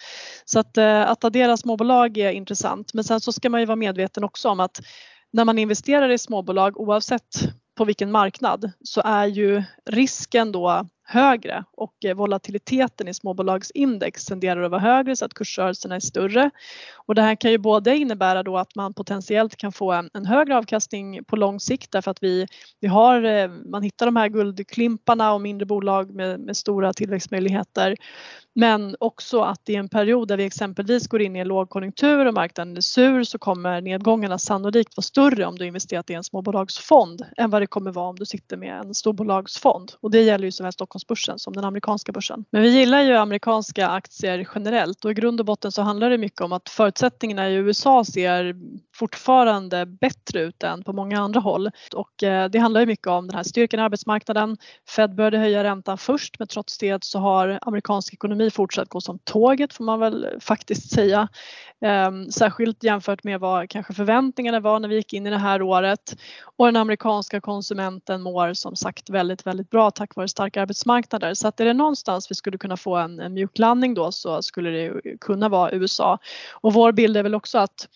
Så 0.45 0.61
att, 0.61 0.77
eh, 0.77 1.11
att 1.11 1.25
addera 1.25 1.57
småbolag 1.57 2.19
är 2.19 2.31
intressant 2.31 2.95
men 2.95 3.05
sen 3.05 3.21
så 3.21 3.33
ska 3.33 3.51
man 3.51 3.61
ju 3.61 3.67
vara 3.67 3.77
medveten 3.77 4.25
också 4.25 4.49
om 4.49 4.61
att 4.61 4.81
när 5.33 5.45
man 5.45 5.59
investerar 5.59 6.09
i 6.09 6.19
småbolag 6.19 6.81
oavsett 6.81 7.49
på 7.77 7.85
vilken 7.85 8.11
marknad 8.11 8.73
så 8.85 9.01
är 9.05 9.27
ju 9.27 9.63
risken 9.87 10.53
då 10.53 10.87
högre 11.11 11.65
och 11.73 12.05
eh, 12.05 12.15
volatiliteten 12.15 13.09
i 13.09 13.15
småbolagsindex 13.15 14.25
tenderar 14.25 14.63
att 14.63 14.71
vara 14.71 14.81
högre 14.81 15.17
så 15.17 15.25
att 15.25 15.35
kursrörelserna 15.35 15.95
är 15.95 16.01
större. 16.01 16.51
Och 16.97 17.15
det 17.15 17.23
här 17.23 17.35
kan 17.35 17.51
ju 17.51 17.59
både 17.59 17.97
innebära 17.97 18.43
då 18.43 18.57
att 18.57 18.75
man 18.75 18.95
potentiellt 18.95 19.57
kan 19.57 19.73
få 19.73 19.93
en, 19.93 20.11
en 20.15 20.27
högre 20.27 20.57
avkastning 20.57 21.25
på 21.25 21.37
lång 21.37 21.61
sikt 21.61 21.93
därför 21.93 22.11
att 22.11 22.23
vi, 22.23 22.47
vi 22.81 22.89
har, 22.89 23.23
eh, 23.23 23.49
man 23.49 23.83
hittar 23.83 24.07
de 24.07 24.17
här 24.17 24.29
guldklimparna 24.29 25.33
och 25.33 25.41
mindre 25.41 25.67
bolag 25.67 26.15
med, 26.15 26.41
med 26.41 26.57
stora 26.57 26.93
tillväxtmöjligheter. 26.93 27.97
Men 28.55 28.97
också 29.01 29.41
att 29.41 29.69
i 29.69 29.75
en 29.75 29.89
period 29.89 30.29
där 30.29 30.37
vi 30.37 30.45
exempelvis 30.45 31.09
går 31.09 31.23
in 31.23 31.37
i 31.37 31.39
en 31.39 31.49
lågkonjunktur 31.49 32.27
och 32.27 32.35
marknaden 32.35 32.77
är 32.77 32.81
sur 32.81 33.25
så 33.25 33.39
kommer 33.39 33.81
nedgångarna 33.81 34.39
sannolikt 34.39 34.97
vara 34.97 35.03
större 35.03 35.47
om 35.47 35.59
du 35.59 35.67
investerat 35.67 36.11
i 36.11 36.15
en 36.15 36.25
småbolagsfond 36.25 37.27
än 37.37 37.51
vad 37.51 37.63
det 37.63 37.67
kommer 37.67 37.93
vara 37.93 38.09
om 38.09 38.17
du 38.17 38.27
sitter 38.27 38.57
med 38.57 38.81
en 38.81 38.95
storbolagsfond. 38.95 39.93
Och 40.01 40.11
det 40.11 40.23
gäller 40.23 40.45
ju 40.45 40.53
såväl 40.53 40.73
Stockholmsbörsen 41.01 41.39
som 41.39 41.53
den 41.53 41.65
amerikanska 41.65 42.13
börsen. 42.13 42.45
Men 42.51 42.63
vi 42.63 42.69
gillar 42.69 43.03
ju 43.03 43.15
amerikanska 43.15 43.89
aktier 43.89 44.49
generellt 44.55 45.05
och 45.05 45.11
i 45.11 45.15
grund 45.15 45.41
och 45.41 45.47
botten 45.47 45.73
så 45.73 45.83
handlar 45.83 46.11
det 46.11 46.19
mycket 46.19 46.41
om 46.41 46.53
att 46.53 46.69
förutsättningarna 46.69 47.49
i 47.49 47.55
USA 47.55 48.05
ser 48.05 48.55
fortfarande 48.95 49.87
bättre 49.87 50.41
ut 50.41 50.63
än 50.63 50.83
på 50.83 50.93
många 50.93 51.21
andra 51.21 51.41
håll. 51.41 51.71
Och 51.95 52.23
eh, 52.23 52.51
det 52.51 52.59
handlar 52.59 52.81
ju 52.81 52.87
mycket 52.87 53.07
om 53.07 53.27
den 53.27 53.37
här 53.37 53.43
styrkan 53.43 53.81
i 53.81 53.83
arbetsmarknaden. 53.83 54.57
Fed 54.89 55.15
började 55.15 55.39
höja 55.39 55.65
räntan 55.65 55.99
först 55.99 56.39
men 56.39 56.49
trots 56.49 56.79
det 56.79 57.05
så 57.05 57.19
har 57.19 57.59
amerikansk 57.63 58.15
ekonomi 58.15 58.51
fortsatt 58.51 58.89
gå 58.89 59.01
som 59.01 59.19
tåget 59.25 59.73
får 59.73 59.85
man 59.85 60.01
väl 60.01 60.27
faktiskt 60.41 60.93
säga. 60.93 61.29
Ehm, 61.85 62.31
särskilt 62.31 62.85
jämfört 62.85 63.25
med 63.25 63.41
vad 63.41 63.71
kanske 63.71 63.95
förväntningarna 63.95 64.61
var 64.61 64.81
när 64.81 64.89
vi 64.89 64.97
gick 64.97 65.13
in 65.13 65.27
i 65.27 65.31
det 65.31 65.39
här 65.39 65.63
året. 65.63 66.17
Och 66.57 66.67
den 66.67 66.77
amerikanska 66.77 67.41
konsumenten 67.41 68.23
mår 68.23 68.55
som 68.55 68.77
sagt 68.77 69.11
väldigt, 69.11 69.47
väldigt 69.47 69.71
bra 69.71 69.91
tack 69.91 70.17
vare 70.17 70.29
stark 70.29 70.57
arbetsmarknad 70.57 70.90
arbetsmarknader. 70.91 71.35
Så 71.35 71.49
att 71.49 71.61
är 71.61 71.65
det 71.65 71.73
någonstans 71.73 72.31
vi 72.31 72.35
skulle 72.35 72.59
kunna 72.59 72.77
få 72.77 72.97
en, 72.97 73.21
en 73.21 73.35
mjuklandning 73.35 73.95
då 73.95 74.13
så 74.13 74.43
skulle 74.43 74.71
det 74.71 75.19
kunna 75.21 75.49
vara 75.49 75.73
USA. 75.73 76.19
Och 76.63 76.73
vår 76.73 76.93
bild 76.93 77.17
är 77.17 77.23
väl 77.23 77.35
också 77.35 77.59
att 77.59 77.89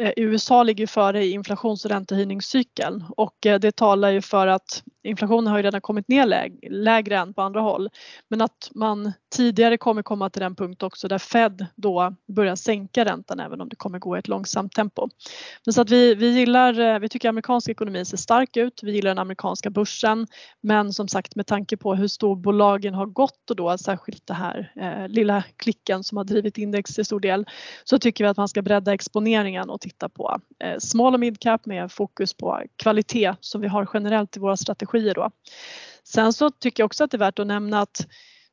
Eh, 0.00 0.12
USA 0.16 0.62
ligger 0.62 0.86
före 0.86 1.24
i 1.24 1.30
inflations 1.30 1.84
och 1.84 1.90
räntehöjningscykeln 1.90 3.04
och 3.16 3.46
eh, 3.46 3.58
det 3.58 3.76
talar 3.76 4.10
ju 4.10 4.22
för 4.22 4.46
att 4.46 4.82
inflationen 5.02 5.46
har 5.46 5.58
ju 5.58 5.62
redan 5.62 5.80
kommit 5.80 6.08
ner 6.08 6.50
lägre 6.70 7.16
än 7.16 7.34
på 7.34 7.42
andra 7.42 7.60
håll. 7.60 7.88
Men 8.28 8.40
att 8.40 8.70
man 8.74 9.12
tidigare 9.36 9.78
kommer 9.78 10.02
komma 10.02 10.30
till 10.30 10.42
den 10.42 10.56
punkt 10.56 10.82
också 10.82 11.08
där 11.08 11.18
Fed 11.18 11.66
då 11.76 12.14
börjar 12.28 12.56
sänka 12.56 13.04
räntan 13.04 13.40
även 13.40 13.60
om 13.60 13.68
det 13.68 13.76
kommer 13.76 13.98
gå 13.98 14.16
i 14.16 14.18
ett 14.18 14.28
långsamt 14.28 14.72
tempo. 14.72 15.08
Men 15.66 15.72
så 15.72 15.80
att 15.80 15.90
vi, 15.90 16.14
vi 16.14 16.28
gillar, 16.28 16.80
eh, 16.80 16.98
vi 16.98 17.08
tycker 17.08 17.28
amerikansk 17.28 17.68
ekonomi 17.68 18.04
ser 18.04 18.16
stark 18.16 18.56
ut, 18.56 18.80
vi 18.82 18.92
gillar 18.92 19.10
den 19.10 19.18
amerikanska 19.18 19.70
börsen 19.70 20.26
men 20.60 20.92
som 20.92 21.08
sagt 21.08 21.36
med 21.36 21.46
tanke 21.46 21.76
på 21.76 21.94
hur 21.94 22.08
storbolagen 22.08 22.94
har 22.94 23.06
gått 23.06 23.50
och 23.50 23.56
då 23.56 23.78
särskilt 23.78 24.26
det 24.26 24.34
här 24.34 24.72
eh, 24.76 25.08
lilla 25.08 25.44
klicken 25.56 26.04
som 26.04 26.16
har 26.16 26.24
drivit 26.24 26.58
index 26.58 26.94
till 26.94 27.04
stor 27.04 27.20
del 27.20 27.46
så 27.84 27.98
tycker 27.98 28.24
vi 28.24 28.28
att 28.28 28.36
man 28.36 28.48
ska 28.48 28.62
bredda 28.62 28.94
exponeringen 28.94 29.70
och 29.70 29.80
titta 29.90 30.08
på 30.08 30.40
eh, 30.64 30.78
small 30.78 31.14
och 31.14 31.20
midcap 31.20 31.66
med 31.66 31.92
fokus 31.92 32.34
på 32.34 32.62
kvalitet 32.76 33.34
som 33.40 33.60
vi 33.60 33.68
har 33.68 33.88
generellt 33.94 34.36
i 34.36 34.40
våra 34.40 34.56
strategier 34.56 35.14
då. 35.14 35.30
Sen 36.04 36.32
så 36.32 36.50
tycker 36.50 36.82
jag 36.82 36.86
också 36.86 37.04
att 37.04 37.10
det 37.10 37.16
är 37.16 37.18
värt 37.18 37.38
att 37.38 37.46
nämna 37.46 37.80
att 37.80 38.06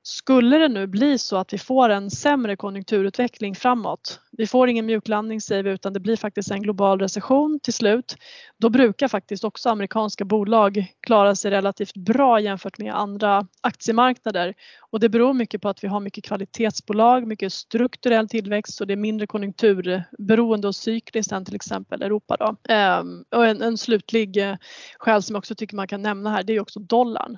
skulle 0.08 0.58
det 0.58 0.68
nu 0.68 0.88
bli 0.88 1.18
så 1.18 1.38
att 1.38 1.54
vi 1.54 1.58
får 1.58 1.90
en 1.90 2.12
sämre 2.12 2.56
konjunkturutveckling 2.56 3.56
framåt, 3.56 4.20
vi 4.32 4.48
får 4.48 4.70
ingen 4.70 4.86
mjuklandning 4.86 5.42
säger 5.42 5.64
vi 5.64 5.72
utan 5.72 5.94
det 5.94 6.00
blir 6.00 6.16
faktiskt 6.16 6.52
en 6.52 6.62
global 6.62 7.00
recession 7.00 7.60
till 7.64 7.74
slut, 7.74 8.16
då 8.58 8.70
brukar 8.70 9.08
faktiskt 9.08 9.44
också 9.44 9.70
amerikanska 9.70 10.26
bolag 10.26 10.86
klara 11.00 11.36
sig 11.36 11.52
relativt 11.52 11.94
bra 11.94 12.40
jämfört 12.40 12.78
med 12.78 12.96
andra 12.96 13.48
aktiemarknader. 13.62 14.54
Och 14.92 15.00
det 15.00 15.10
beror 15.10 15.34
mycket 15.34 15.62
på 15.62 15.70
att 15.70 15.84
vi 15.84 15.88
har 15.88 16.00
mycket 16.00 16.24
kvalitetsbolag, 16.24 17.28
mycket 17.28 17.54
strukturell 17.54 18.30
tillväxt 18.30 18.82
och 18.82 18.88
det 18.88 18.94
är 18.94 18.98
mindre 18.98 19.28
konjunkturberoende 19.28 20.68
och 20.68 20.76
cykliskt 20.76 21.32
än 21.32 21.46
till 21.46 21.56
exempel 21.56 22.02
Europa. 22.02 22.38
Då. 22.40 22.74
Ehm, 22.74 23.24
och 23.36 23.46
en, 23.46 23.62
en 23.62 23.78
slutlig 23.78 24.38
eh, 24.38 24.56
skäl 25.00 25.24
som 25.24 25.34
jag 25.34 25.40
också 25.40 25.56
tycker 25.56 25.76
man 25.76 25.88
kan 25.88 26.02
nämna 26.02 26.30
här 26.30 26.44
det 26.44 26.54
är 26.54 26.60
också 26.60 26.80
dollarn. 26.80 27.38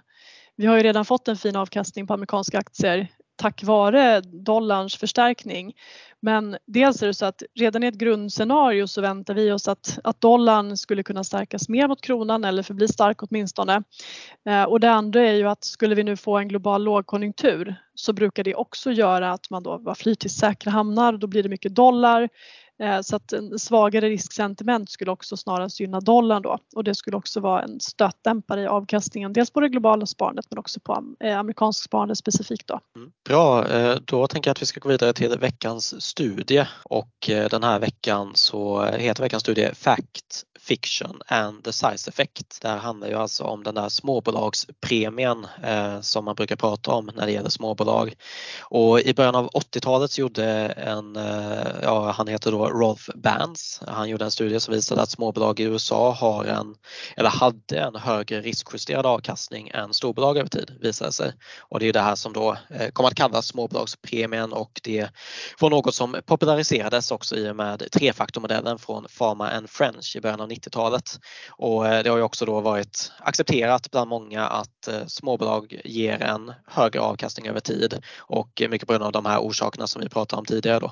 Vi 0.60 0.66
har 0.66 0.78
ju 0.78 0.84
redan 0.84 1.06
fått 1.06 1.28
en 1.28 1.38
fin 1.38 1.56
avkastning 1.56 2.08
på 2.08 2.14
amerikanska 2.14 2.60
aktier 2.60 3.08
tack 3.40 3.64
vare 3.64 4.22
dollarns 4.22 4.96
förstärkning. 4.96 5.74
Men 6.22 6.58
dels 6.66 7.04
är 7.04 7.08
det 7.08 7.14
så 7.14 7.26
att 7.26 7.44
redan 7.56 7.84
i 7.84 7.88
ett 7.88 7.96
grundscenario 7.96 8.88
så 8.88 9.02
väntar 9.02 9.34
vi 9.34 9.52
oss 9.52 9.68
att, 9.68 10.00
att 10.04 10.22
dollarn 10.22 10.78
skulle 10.78 11.04
kunna 11.04 11.24
stärkas 11.24 11.70
mer 11.70 11.88
mot 11.88 12.02
kronan 12.02 12.44
eller 12.44 12.64
förbli 12.64 12.88
stark 12.88 13.24
åtminstone. 13.24 13.84
Eh, 14.50 14.64
och 14.64 14.80
det 14.80 14.92
andra 14.92 15.22
är 15.22 15.34
ju 15.34 15.50
att 15.50 15.64
skulle 15.64 15.96
vi 15.96 16.04
nu 16.04 16.18
få 16.18 16.38
en 16.38 16.48
global 16.48 16.84
lågkonjunktur 16.84 17.76
så 17.96 18.14
brukar 18.14 18.44
det 18.44 18.56
också 18.56 18.92
göra 18.92 19.32
att 19.32 19.50
man 19.50 19.64
då 19.64 19.96
flyr 19.98 20.16
till 20.16 20.30
säkra 20.30 20.72
hamnar. 20.72 21.14
Då 21.14 21.28
blir 21.28 21.44
det 21.44 21.50
mycket 21.50 21.76
dollar 21.76 22.30
Eh, 22.80 23.02
så 23.02 23.16
att 23.16 23.34
en 23.34 23.60
svagare 23.60 24.10
risksentiment 24.10 24.90
skulle 24.90 25.12
också 25.12 25.38
snarast 25.38 25.80
gynna 25.80 26.00
dollarn 26.00 26.42
då 26.42 26.58
och 26.76 26.84
det 26.84 26.96
skulle 26.96 27.18
också 27.18 27.40
vara 27.40 27.64
en 27.64 27.80
stötdämpare 27.80 28.62
i 28.62 28.68
avkastningen. 28.68 29.34
Dels 29.34 29.52
på 29.52 29.60
det 29.60 29.70
globala 29.70 30.06
sparandet 30.06 30.46
men 30.50 30.60
också 30.60 30.80
på 30.80 31.04
eh, 31.20 31.40
amerikanskt 31.40 31.84
sparande 31.84 32.16
specifikt 32.16 32.68
då. 32.68 32.80
Mm. 32.96 33.12
Bra, 33.26 33.68
eh, 33.68 33.98
då 34.06 34.28
tänker 34.28 34.50
jag 34.50 34.52
att 34.54 34.62
vi 34.62 34.66
ska 34.66 34.80
gå 34.80 34.90
vidare 34.90 35.14
till 35.14 35.38
veckans 35.40 36.02
studie 36.02 36.68
och 36.84 37.10
den 37.28 37.64
här 37.64 37.80
veckan 37.80 38.32
så 38.36 38.84
heter 38.84 39.24
veckans 39.24 39.44
studie 39.44 39.70
Fact 39.74 40.46
Fiction 40.70 41.22
and 41.28 41.64
the 41.64 41.74
Size 41.74 42.10
Effect. 42.10 42.62
Det 42.62 42.68
här 42.68 42.78
handlar 42.78 43.08
ju 43.08 43.14
alltså 43.14 43.44
om 43.44 43.64
den 43.64 43.76
där 43.76 43.90
småbolagspremien 43.90 45.48
eh, 45.64 46.02
som 46.02 46.26
man 46.26 46.36
brukar 46.36 46.56
prata 46.56 46.92
om 46.92 47.10
när 47.16 47.26
det 47.26 47.32
gäller 47.32 47.50
småbolag. 47.50 48.14
Och 48.62 49.00
i 49.00 49.14
början 49.14 49.36
av 49.36 49.50
80-talet 49.50 50.12
så 50.12 50.22
gjorde 50.22 50.46
en, 50.68 51.16
eh, 51.16 51.68
ja 51.82 52.12
han 52.12 52.28
heter 52.28 52.52
då 52.52 52.70
Rolf 52.70 53.10
Bands, 53.16 53.82
han 53.88 54.10
gjorde 54.10 54.26
en 54.26 54.32
studie 54.32 54.60
som 54.60 54.74
visade 54.74 55.02
att 55.02 55.12
småbolag 55.12 55.60
i 55.60 55.64
USA 55.64 56.12
har 56.12 56.46
en, 56.46 56.76
eller 57.18 57.30
hade 57.30 57.80
en 57.80 57.96
högre 57.96 58.42
riskjusterad 58.42 59.06
avkastning 59.06 59.72
än 59.74 59.94
storbolag 59.94 60.38
över 60.38 60.50
tid 60.50 60.78
visade 60.82 61.12
sig. 61.12 61.34
Och 61.60 61.80
det 61.80 61.88
är 61.88 61.94
det 61.94 62.00
här 62.00 62.16
som 62.16 62.34
då 62.34 62.58
eh, 62.70 62.90
kom 62.90 63.06
att 63.06 63.16
kallas 63.16 63.48
småbolagspremien 63.48 64.54
och 64.54 64.82
det 64.84 65.10
var 65.60 65.70
något 65.70 65.96
som 65.96 66.22
populariserades 66.26 67.12
också 67.12 67.36
i 67.36 67.50
och 67.50 67.56
med 67.56 67.92
trefaktormodellen 67.92 68.80
från 68.80 69.06
Pharma 69.18 69.50
and 69.50 69.70
French 69.70 70.16
i 70.16 70.22
början 70.22 70.42
av 70.42 70.48
90-talet. 70.60 71.20
Och 71.50 71.88
eh, 71.88 72.04
det 72.04 72.10
har 72.10 72.18
ju 72.18 72.24
också 72.24 72.46
då 72.46 72.62
varit 72.62 73.12
accepterat 73.20 73.92
bland 73.92 74.10
många 74.10 74.48
att 74.48 74.88
eh, 74.88 75.06
småbolag 75.08 75.82
ger 75.84 76.22
en 76.22 76.54
högre 76.68 77.00
avkastning 77.00 77.48
över 77.48 77.60
tid 77.60 78.02
och 78.18 78.62
mycket 78.70 78.88
på 78.88 78.94
grund 78.94 79.06
av 79.06 79.12
de 79.12 79.26
här 79.26 79.40
orsakerna 79.40 79.88
som 79.88 80.02
vi 80.02 80.10
pratade 80.10 80.40
om 80.40 80.46
tidigare. 80.46 80.80
Då. 80.80 80.92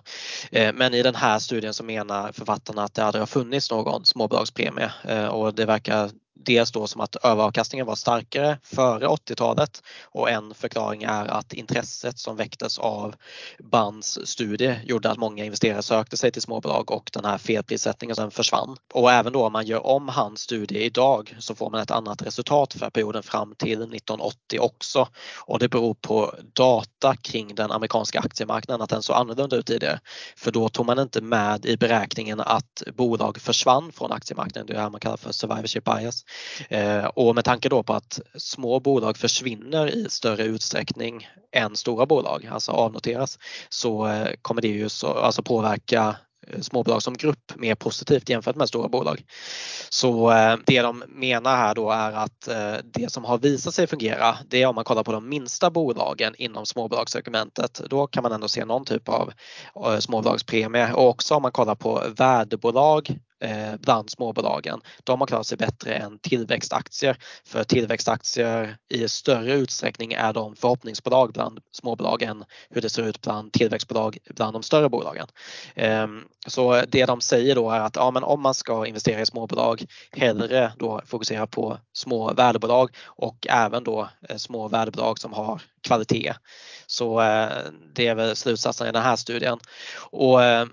Eh, 0.51 0.73
men 0.73 0.93
i 0.93 1.03
den 1.03 1.15
här 1.15 1.39
studien 1.39 1.73
så 1.73 1.83
menar 1.83 2.31
författarna 2.31 2.83
att 2.83 2.93
det 2.93 3.03
aldrig 3.03 3.21
har 3.21 3.27
funnits 3.27 3.71
någon 3.71 4.05
småbolagspremie 4.05 4.91
och 5.29 5.53
det 5.53 5.65
verkar 5.65 6.09
dels 6.39 6.71
då 6.71 6.87
som 6.87 7.01
att 7.01 7.15
överavkastningen 7.15 7.85
var 7.85 7.95
starkare 7.95 8.57
före 8.63 9.07
80-talet 9.07 9.83
och 10.05 10.29
en 10.29 10.53
förklaring 10.53 11.03
är 11.03 11.25
att 11.25 11.53
intresset 11.53 12.19
som 12.19 12.35
väcktes 12.35 12.79
av 12.79 13.15
Bans 13.59 14.27
studie 14.27 14.75
gjorde 14.83 15.09
att 15.09 15.17
många 15.17 15.45
investerare 15.45 15.81
sökte 15.81 16.17
sig 16.17 16.31
till 16.31 16.41
småbolag 16.41 16.91
och 16.91 17.09
den 17.13 17.25
här 17.25 17.37
felprissättningen 17.37 18.15
sen 18.15 18.31
försvann. 18.31 18.77
Och 18.93 19.11
även 19.11 19.33
då 19.33 19.45
om 19.45 19.53
man 19.53 19.65
gör 19.65 19.85
om 19.85 20.09
hans 20.09 20.41
studie 20.41 20.79
idag 20.79 21.35
så 21.39 21.55
får 21.55 21.69
man 21.69 21.81
ett 21.81 21.91
annat 21.91 22.21
resultat 22.21 22.73
för 22.73 22.89
perioden 22.89 23.23
fram 23.23 23.55
till 23.55 23.81
1980 23.81 24.59
också 24.59 25.07
och 25.45 25.59
det 25.59 25.69
beror 25.69 25.93
på 25.93 26.35
data 26.53 27.15
kring 27.15 27.55
den 27.55 27.71
amerikanska 27.71 28.19
aktiemarknaden 28.19 28.81
att 28.81 28.89
den 28.89 29.01
såg 29.01 29.15
annorlunda 29.15 29.55
ut 29.55 29.65
tidigare. 29.65 29.99
För 30.35 30.51
då 30.51 30.69
tog 30.69 30.85
man 30.85 30.99
inte 30.99 31.21
med 31.21 31.65
i 31.65 31.77
beräkningen 31.77 32.39
att 32.39 32.83
bolag 32.95 33.37
försvann 33.41 33.91
från 33.91 34.11
aktiemarknaden, 34.11 34.67
det 34.67 34.73
är 34.73 34.75
det 34.75 34.81
här 34.81 34.89
man 34.89 34.99
kallar 34.99 35.17
för 35.17 35.31
survivorship 35.31 35.83
bias. 35.83 36.25
Eh, 36.69 37.05
och 37.05 37.35
med 37.35 37.45
tanke 37.45 37.69
då 37.69 37.83
på 37.83 37.93
att 37.93 38.19
små 38.37 38.79
bolag 38.79 39.17
försvinner 39.17 39.87
i 39.87 40.09
större 40.09 40.43
utsträckning 40.43 41.27
än 41.51 41.75
stora 41.75 42.05
bolag, 42.05 42.49
alltså 42.51 42.71
avnoteras, 42.71 43.39
så 43.69 44.07
eh, 44.07 44.27
kommer 44.41 44.61
det 44.61 44.67
ju 44.67 44.89
så, 44.89 45.07
alltså 45.07 45.43
påverka 45.43 46.15
eh, 46.47 46.61
småbolag 46.61 47.03
som 47.03 47.13
grupp 47.13 47.53
mer 47.55 47.75
positivt 47.75 48.29
jämfört 48.29 48.55
med 48.55 48.67
stora 48.67 48.87
bolag. 48.87 49.23
Så 49.89 50.29
det 50.65 50.81
de 50.81 51.03
menar 51.07 51.55
här 51.55 51.75
då 51.75 51.91
är 51.91 52.11
att 52.11 52.49
det 52.83 53.11
som 53.11 53.23
har 53.25 53.37
visat 53.37 53.73
sig 53.73 53.87
fungera 53.87 54.37
det 54.47 54.61
är 54.61 54.67
om 54.67 54.75
man 54.75 54.83
kollar 54.83 55.03
på 55.03 55.11
de 55.11 55.29
minsta 55.29 55.69
bolagen 55.69 56.35
inom 56.37 56.65
småbolagssegmentet. 56.65 57.81
Då 57.89 58.07
kan 58.07 58.23
man 58.23 58.31
ändå 58.31 58.47
se 58.47 58.65
någon 58.65 58.85
typ 58.85 59.09
av 59.09 59.33
småbolagspremie 59.99 60.93
och 60.93 61.09
också 61.09 61.35
om 61.35 61.41
man 61.41 61.51
kollar 61.51 61.75
på 61.75 62.03
värdebolag 62.17 63.17
Eh, 63.39 63.75
bland 63.79 64.09
småbolagen. 64.09 64.81
De 65.03 65.19
har 65.19 65.27
klarat 65.27 65.47
sig 65.47 65.57
bättre 65.57 65.93
än 65.93 66.19
tillväxtaktier. 66.19 67.17
För 67.45 67.63
tillväxtaktier 67.63 68.77
i 68.89 69.07
större 69.07 69.53
utsträckning 69.53 70.13
är 70.13 70.33
de 70.33 70.55
förhoppningsbolag 70.55 71.33
bland 71.33 71.59
småbolagen 71.71 72.43
hur 72.69 72.81
det 72.81 72.89
ser 72.89 73.03
ut 73.03 73.21
bland 73.21 73.53
tillväxtbolag 73.53 74.17
bland 74.29 74.53
de 74.53 74.63
större 74.63 74.89
bolagen. 74.89 75.27
Eh, 75.75 76.07
så 76.47 76.81
det 76.87 77.05
de 77.05 77.21
säger 77.21 77.55
då 77.55 77.71
är 77.71 77.79
att 77.79 77.95
ja, 77.95 78.11
men 78.11 78.23
om 78.23 78.41
man 78.41 78.53
ska 78.53 78.85
investera 78.85 79.21
i 79.21 79.25
småbolag 79.25 79.85
hellre 80.11 80.71
då 80.77 81.01
fokusera 81.05 81.47
på 81.47 81.77
små 81.93 82.33
värdebolag 82.33 82.89
och 83.05 83.47
även 83.49 83.83
då 83.83 84.09
eh, 84.29 84.37
små 84.37 84.67
värdebolag 84.67 85.19
som 85.19 85.33
har 85.33 85.61
kvalitet. 85.81 86.33
Så 86.87 87.21
eh, 87.21 87.49
det 87.93 88.07
är 88.07 88.15
väl 88.15 88.35
slutsatsen 88.35 88.87
i 88.87 88.91
den 88.91 89.03
här 89.03 89.15
studien. 89.15 89.59
Och 90.11 90.43
eh, 90.43 90.65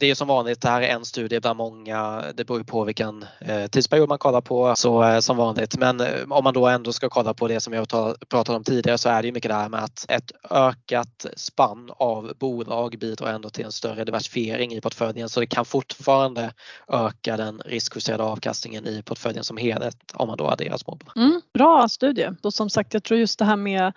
det 0.00 0.10
är 0.10 0.14
som 0.14 0.28
vanligt, 0.28 0.60
det 0.60 0.68
här 0.68 0.82
är 0.82 0.88
en 0.88 1.04
studie 1.04 1.40
bland 1.40 1.56
många. 1.56 2.24
Det 2.34 2.44
beror 2.44 2.62
på 2.62 2.84
vilken 2.84 3.24
eh, 3.40 3.66
tidsperiod 3.66 4.08
man 4.08 4.18
kollar 4.18 4.40
på 4.40 4.74
så 4.76 5.04
eh, 5.04 5.20
som 5.20 5.36
vanligt. 5.36 5.78
Men 5.78 6.00
eh, 6.00 6.06
om 6.28 6.44
man 6.44 6.54
då 6.54 6.66
ändå 6.66 6.92
ska 6.92 7.08
kolla 7.08 7.34
på 7.34 7.48
det 7.48 7.60
som 7.60 7.72
jag 7.72 7.88
pratade 8.28 8.56
om 8.56 8.64
tidigare 8.64 8.98
så 8.98 9.08
är 9.08 9.22
det 9.22 9.28
ju 9.28 9.32
mycket 9.32 9.48
det 9.48 9.54
här 9.54 9.68
med 9.68 9.84
att 9.84 10.06
ett 10.08 10.32
ökat 10.50 11.26
spann 11.36 11.90
av 11.96 12.32
bolag 12.38 12.96
bidrar 13.00 13.32
ändå 13.32 13.50
till 13.50 13.64
en 13.64 13.72
större 13.72 14.04
diversifiering 14.04 14.72
i 14.72 14.80
portföljen 14.80 15.28
så 15.28 15.40
det 15.40 15.46
kan 15.46 15.64
fortfarande 15.64 16.52
öka 16.88 17.36
den 17.36 17.62
riskjusterade 17.64 18.22
avkastningen 18.22 18.86
i 18.86 19.02
portföljen 19.02 19.44
som 19.44 19.56
helhet 19.56 19.96
om 20.14 20.28
man 20.28 20.36
då 20.36 20.48
adderar 20.48 20.76
småbolag. 20.76 21.16
Mm, 21.16 21.40
bra 21.54 21.88
studie. 21.88 22.28
Och 22.42 22.54
som 22.54 22.70
sagt, 22.70 22.94
jag 22.94 23.02
tror 23.02 23.20
just 23.20 23.38
det 23.38 23.44
här 23.44 23.56
med 23.56 23.92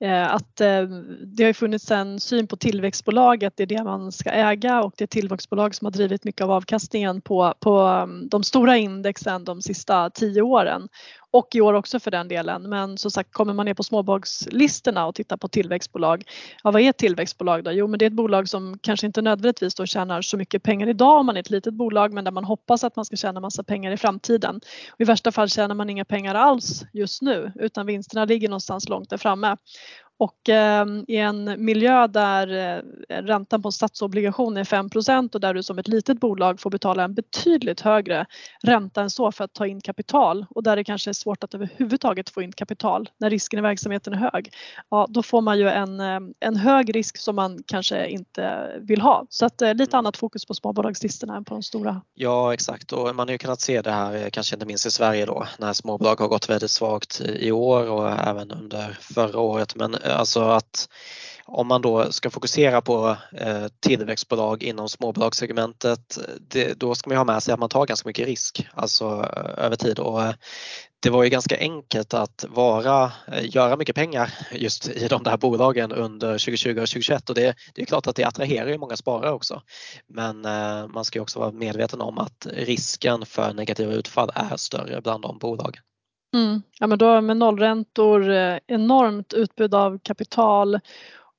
Eh, 0.00 0.34
att 0.34 0.60
eh, 0.60 0.82
det 1.24 1.44
har 1.44 1.52
funnits 1.52 1.90
en 1.90 2.20
syn 2.20 2.46
på 2.46 2.56
tillväxtbolaget, 2.56 3.52
det 3.56 3.62
är 3.62 3.66
det 3.66 3.84
man 3.84 4.12
ska 4.12 4.30
äga 4.30 4.82
och 4.82 4.94
det 4.96 5.04
är 5.04 5.06
tillväxtbolag 5.06 5.74
som 5.74 5.84
har 5.84 5.92
drivit 5.92 6.24
mycket 6.24 6.40
av 6.40 6.50
avkastningen 6.50 7.20
på, 7.20 7.54
på 7.60 7.78
mm, 7.80 8.28
de 8.28 8.42
stora 8.44 8.76
indexen 8.76 9.44
de 9.44 9.62
sista 9.62 10.10
tio 10.10 10.42
åren 10.42 10.88
och 11.30 11.54
i 11.54 11.60
år 11.60 11.74
också 11.74 12.00
för 12.00 12.10
den 12.10 12.28
delen. 12.28 12.62
Men 12.68 12.98
som 12.98 13.10
sagt 13.10 13.32
kommer 13.32 13.54
man 13.54 13.66
ner 13.66 13.74
på 13.74 13.82
småbolagslistorna 13.82 15.06
och 15.06 15.14
tittar 15.14 15.36
på 15.36 15.48
tillväxtbolag. 15.48 16.24
Ja, 16.64 16.70
vad 16.70 16.82
är 16.82 16.90
ett 16.90 16.98
tillväxtbolag 16.98 17.64
då? 17.64 17.72
Jo, 17.72 17.86
men 17.86 17.98
det 17.98 18.04
är 18.04 18.06
ett 18.06 18.12
bolag 18.12 18.48
som 18.48 18.78
kanske 18.78 19.06
inte 19.06 19.22
nödvändigtvis 19.22 19.74
då 19.74 19.86
tjänar 19.86 20.22
så 20.22 20.36
mycket 20.36 20.62
pengar 20.62 20.88
idag 20.88 21.20
om 21.20 21.26
man 21.26 21.36
är 21.36 21.40
ett 21.40 21.50
litet 21.50 21.74
bolag 21.74 22.12
men 22.12 22.24
där 22.24 22.32
man 22.32 22.44
hoppas 22.44 22.84
att 22.84 22.96
man 22.96 23.04
ska 23.04 23.16
tjäna 23.16 23.40
massa 23.40 23.62
pengar 23.62 23.92
i 23.92 23.96
framtiden. 23.96 24.60
Och 24.92 25.00
I 25.00 25.04
värsta 25.04 25.32
fall 25.32 25.48
tjänar 25.48 25.74
man 25.74 25.90
inga 25.90 26.04
pengar 26.04 26.34
alls 26.34 26.84
just 26.92 27.22
nu 27.22 27.52
utan 27.54 27.86
vinsterna 27.86 28.24
ligger 28.24 28.48
någonstans 28.48 28.88
långt 28.88 29.10
där 29.10 29.16
framme. 29.16 29.56
Och 30.18 30.48
eh, 30.48 30.86
i 31.08 31.16
en 31.16 31.64
miljö 31.64 32.06
där 32.06 32.76
eh, 33.08 33.22
räntan 33.22 33.62
på 33.62 33.68
en 33.68 33.72
statsobligation 33.72 34.56
är 34.56 34.64
5% 34.64 35.34
och 35.34 35.40
där 35.40 35.54
du 35.54 35.62
som 35.62 35.78
ett 35.78 35.88
litet 35.88 36.20
bolag 36.20 36.60
får 36.60 36.70
betala 36.70 37.04
en 37.04 37.14
betydligt 37.14 37.80
högre 37.80 38.26
ränta 38.62 39.02
än 39.02 39.10
så 39.10 39.32
för 39.32 39.44
att 39.44 39.52
ta 39.52 39.66
in 39.66 39.80
kapital 39.80 40.46
och 40.50 40.62
där 40.62 40.76
det 40.76 40.84
kanske 40.84 41.10
är 41.10 41.12
svårt 41.12 41.44
att 41.44 41.54
överhuvudtaget 41.54 42.30
få 42.30 42.42
in 42.42 42.52
kapital 42.52 43.08
när 43.18 43.30
risken 43.30 43.58
i 43.58 43.62
verksamheten 43.62 44.12
är 44.12 44.30
hög. 44.32 44.52
Ja, 44.90 45.06
då 45.10 45.22
får 45.22 45.40
man 45.40 45.58
ju 45.58 45.68
en, 45.68 46.00
eh, 46.00 46.20
en 46.40 46.56
hög 46.56 46.96
risk 46.96 47.16
som 47.16 47.36
man 47.36 47.62
kanske 47.66 48.06
inte 48.08 48.72
vill 48.80 49.00
ha. 49.00 49.26
Så 49.28 49.46
att 49.46 49.62
eh, 49.62 49.74
lite 49.74 49.96
annat 49.96 50.16
fokus 50.16 50.46
på 50.46 50.54
småbolagslistorna 50.54 51.36
än 51.36 51.44
på 51.44 51.54
de 51.54 51.62
stora. 51.62 52.02
Ja 52.14 52.54
exakt 52.54 52.92
och 52.92 53.16
man 53.16 53.28
har 53.28 53.32
ju 53.32 53.38
kunnat 53.38 53.60
se 53.60 53.82
det 53.82 53.90
här, 53.90 54.24
eh, 54.24 54.30
kanske 54.30 54.56
inte 54.56 54.66
minst 54.66 54.86
i 54.86 54.90
Sverige 54.90 55.26
då, 55.26 55.46
när 55.58 55.72
småbolag 55.72 56.20
har 56.20 56.28
gått 56.28 56.48
väldigt 56.48 56.70
svagt 56.70 57.20
i 57.20 57.52
år 57.52 57.90
och 57.90 58.10
även 58.10 58.50
under 58.50 58.98
förra 59.00 59.40
året. 59.40 59.74
Men 59.76 59.96
alltså 60.08 60.40
att 60.40 60.88
om 61.50 61.66
man 61.66 61.82
då 61.82 62.12
ska 62.12 62.30
fokusera 62.30 62.80
på 62.80 63.16
eh, 63.32 63.66
tillväxtbolag 63.80 64.62
inom 64.62 64.88
småbolagssegmentet, 64.88 66.18
det, 66.48 66.80
då 66.80 66.94
ska 66.94 67.10
man 67.10 67.16
ha 67.16 67.24
med 67.24 67.42
sig 67.42 67.54
att 67.54 67.60
man 67.60 67.68
tar 67.68 67.86
ganska 67.86 68.08
mycket 68.08 68.26
risk, 68.26 68.68
alltså 68.74 69.04
eh, 69.04 69.64
över 69.64 69.76
tid. 69.76 69.98
Och 69.98 70.22
eh, 70.22 70.34
det 71.00 71.10
var 71.10 71.24
ju 71.24 71.30
ganska 71.30 71.58
enkelt 71.58 72.14
att 72.14 72.44
vara, 72.48 73.12
göra 73.42 73.76
mycket 73.76 73.96
pengar 73.96 74.32
just 74.52 74.88
i 74.88 75.08
de 75.08 75.22
där 75.22 75.36
bolagen 75.36 75.92
under 75.92 76.32
2020 76.32 76.70
och 76.70 76.74
2021 76.74 77.28
och 77.28 77.34
det, 77.34 77.56
det 77.74 77.82
är 77.82 77.86
klart 77.86 78.06
att 78.06 78.16
det 78.16 78.24
attraherar 78.24 78.68
ju 78.68 78.78
många 78.78 78.96
sparare 78.96 79.32
också. 79.32 79.62
Men 80.08 80.40
man 80.92 81.04
ska 81.04 81.20
också 81.20 81.38
vara 81.38 81.52
medveten 81.52 82.00
om 82.00 82.18
att 82.18 82.46
risken 82.52 83.26
för 83.26 83.52
negativa 83.52 83.92
utfall 83.92 84.30
är 84.34 84.56
större 84.56 85.00
bland 85.00 85.22
de 85.22 85.38
bolagen. 85.38 85.82
Mm. 86.34 86.62
Ja, 86.78 86.86
men 86.86 86.98
då 86.98 87.20
med 87.20 87.36
nollräntor, 87.36 88.30
eh, 88.30 88.58
enormt 88.66 89.32
utbud 89.32 89.74
av 89.74 89.98
kapital 90.02 90.78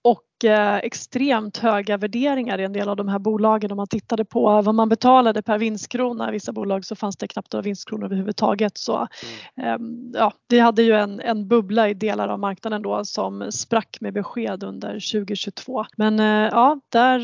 och 0.02 0.46
eh, 0.46 0.76
extremt 0.78 1.58
höga 1.58 1.98
värderingar 1.98 2.60
i 2.60 2.64
en 2.64 2.74
del 2.74 2.90
av 2.90 2.96
de 2.96 3.08
här 3.08 3.20
bolagen. 3.20 3.72
Om 3.72 3.78
man 3.78 3.88
tittade 3.88 4.26
på 4.26 4.62
vad 4.62 4.76
man 4.76 4.90
betalade 4.90 5.42
per 5.42 5.58
vinstkrona 5.58 6.30
i 6.30 6.32
vissa 6.32 6.52
bolag 6.52 6.86
så 6.86 6.96
fanns 6.96 7.18
det 7.18 7.28
knappt 7.28 7.54
några 7.54 7.62
vinstkronor 7.62 8.06
överhuvudtaget. 8.06 8.78
Så, 8.78 9.08
mm. 9.56 10.12
ja, 10.14 10.34
vi 10.48 10.60
hade 10.60 10.84
ju 10.84 10.94
en, 10.94 11.20
en 11.20 11.48
bubbla 11.48 11.90
i 11.90 11.94
delar 11.94 12.28
av 12.28 12.40
marknaden 12.40 12.82
då 12.82 13.06
som 13.06 13.52
sprack 13.52 13.98
med 14.02 14.14
besked 14.14 14.64
under 14.64 14.94
2022. 14.94 15.86
Men 15.98 16.20
eh, 16.20 16.50
ja, 16.52 16.80
där 16.90 17.20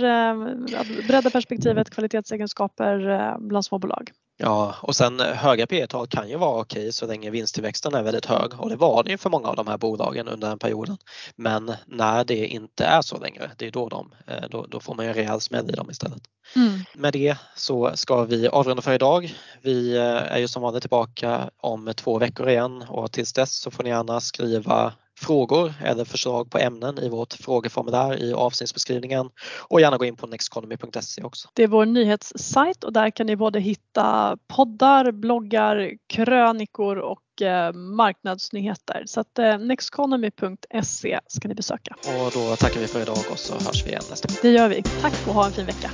bredda 1.08 1.30
perspektivet, 1.30 1.90
kvalitetsegenskaper 1.90 3.38
bland 3.40 3.66
småbolag. 3.66 4.12
Ja, 4.38 4.76
och 4.82 4.96
sen 4.96 5.20
eh, 5.20 5.26
höga 5.26 5.68
P 5.68 5.88
tal 5.88 6.08
kan 6.08 6.30
ju 6.30 6.38
vara 6.38 6.62
okej 6.62 6.94
så 6.94 7.06
länge 7.06 7.30
vinsttillväxten 7.30 7.94
är 7.94 8.04
väldigt 8.04 8.26
hög 8.26 8.60
och 8.60 8.70
det 8.70 8.76
var 8.76 9.04
det 9.04 9.12
ju 9.12 9.18
för 9.18 9.30
många 9.30 9.48
av 9.48 9.56
de 9.56 9.68
här 9.68 9.78
bolagen 9.78 10.28
under 10.28 10.50
den 10.50 10.60
perioden. 10.60 10.98
Men 11.36 11.74
när 11.86 12.24
det 12.24 12.48
inte 12.48 12.86
är 12.86 13.02
så 13.02 13.20
längre, 13.20 13.52
det 13.58 13.68
är 13.68 13.72
då, 13.72 13.90
de, 13.90 14.12
eh, 14.28 14.50
då, 14.50 14.66
då 14.70 14.80
får 14.80 14.96
man 14.96 15.06
ju 15.06 15.10
en 15.10 15.16
rejäl 15.16 15.42
smäll 15.42 15.70
i 15.70 15.74
dem 15.74 15.92
istället. 15.92 16.22
Mm. 16.56 16.80
Med 16.94 17.14
det 17.14 17.38
så 17.56 17.92
ska 17.96 18.24
vi 18.24 18.48
avrunda 18.48 18.82
för 18.82 18.94
idag. 18.94 19.36
Vi 19.62 19.98
eh, 19.98 20.04
är 20.06 20.38
ju 20.38 20.48
som 20.48 20.62
vanligt 20.62 20.84
tillbaka 20.84 21.50
om 21.58 21.94
två 21.96 22.20
veckor 22.20 22.50
igen 22.50 22.86
och 22.90 23.12
tills 23.12 23.34
dess 23.34 23.56
så 23.56 23.72
får 23.72 23.84
ni 23.84 23.90
gärna 23.90 24.20
skriva 24.20 24.94
frågor 25.26 25.74
eller 25.84 26.06
förslag 26.06 26.50
på 26.50 26.58
ämnen 26.58 27.00
i 27.00 27.10
vårt 27.10 27.34
frågeformulär 27.34 28.24
i 28.24 28.34
avsnittsbeskrivningen 28.34 29.30
och 29.68 29.82
gärna 29.82 29.98
gå 29.98 30.06
in 30.06 30.16
på 30.16 30.28
nexteconomy.se 30.28 31.24
också. 31.24 31.50
Det 31.54 31.64
är 31.64 31.68
vår 31.68 31.86
nyhetssajt 31.86 32.84
och 32.84 32.94
där 32.94 33.10
kan 33.10 33.28
ni 33.28 33.36
både 33.36 33.60
hitta 33.60 34.38
poddar, 34.48 35.12
bloggar, 35.12 35.92
krönikor 36.08 36.98
och 36.98 37.42
eh, 37.42 37.74
marknadsnyheter. 37.74 39.04
Så 39.06 39.20
att 39.20 39.40
eh, 39.40 39.58
nexteconomy.se 39.58 41.20
ska 41.28 41.48
ni 41.48 41.56
besöka. 41.56 41.96
Och 42.02 42.32
då 42.32 42.56
tackar 42.56 42.80
vi 42.80 42.88
för 42.88 43.02
idag 43.02 43.18
och 43.32 43.40
så 43.40 43.54
hörs 43.54 43.86
vi 43.86 43.90
igen 43.90 44.04
nästa 44.10 44.28
gång. 44.28 44.38
Det 44.42 44.50
gör 44.50 44.70
vi. 44.70 44.84
Tack 45.02 45.28
och 45.28 45.34
ha 45.34 45.46
en 45.46 45.52
fin 45.52 45.66
vecka. 45.66 45.92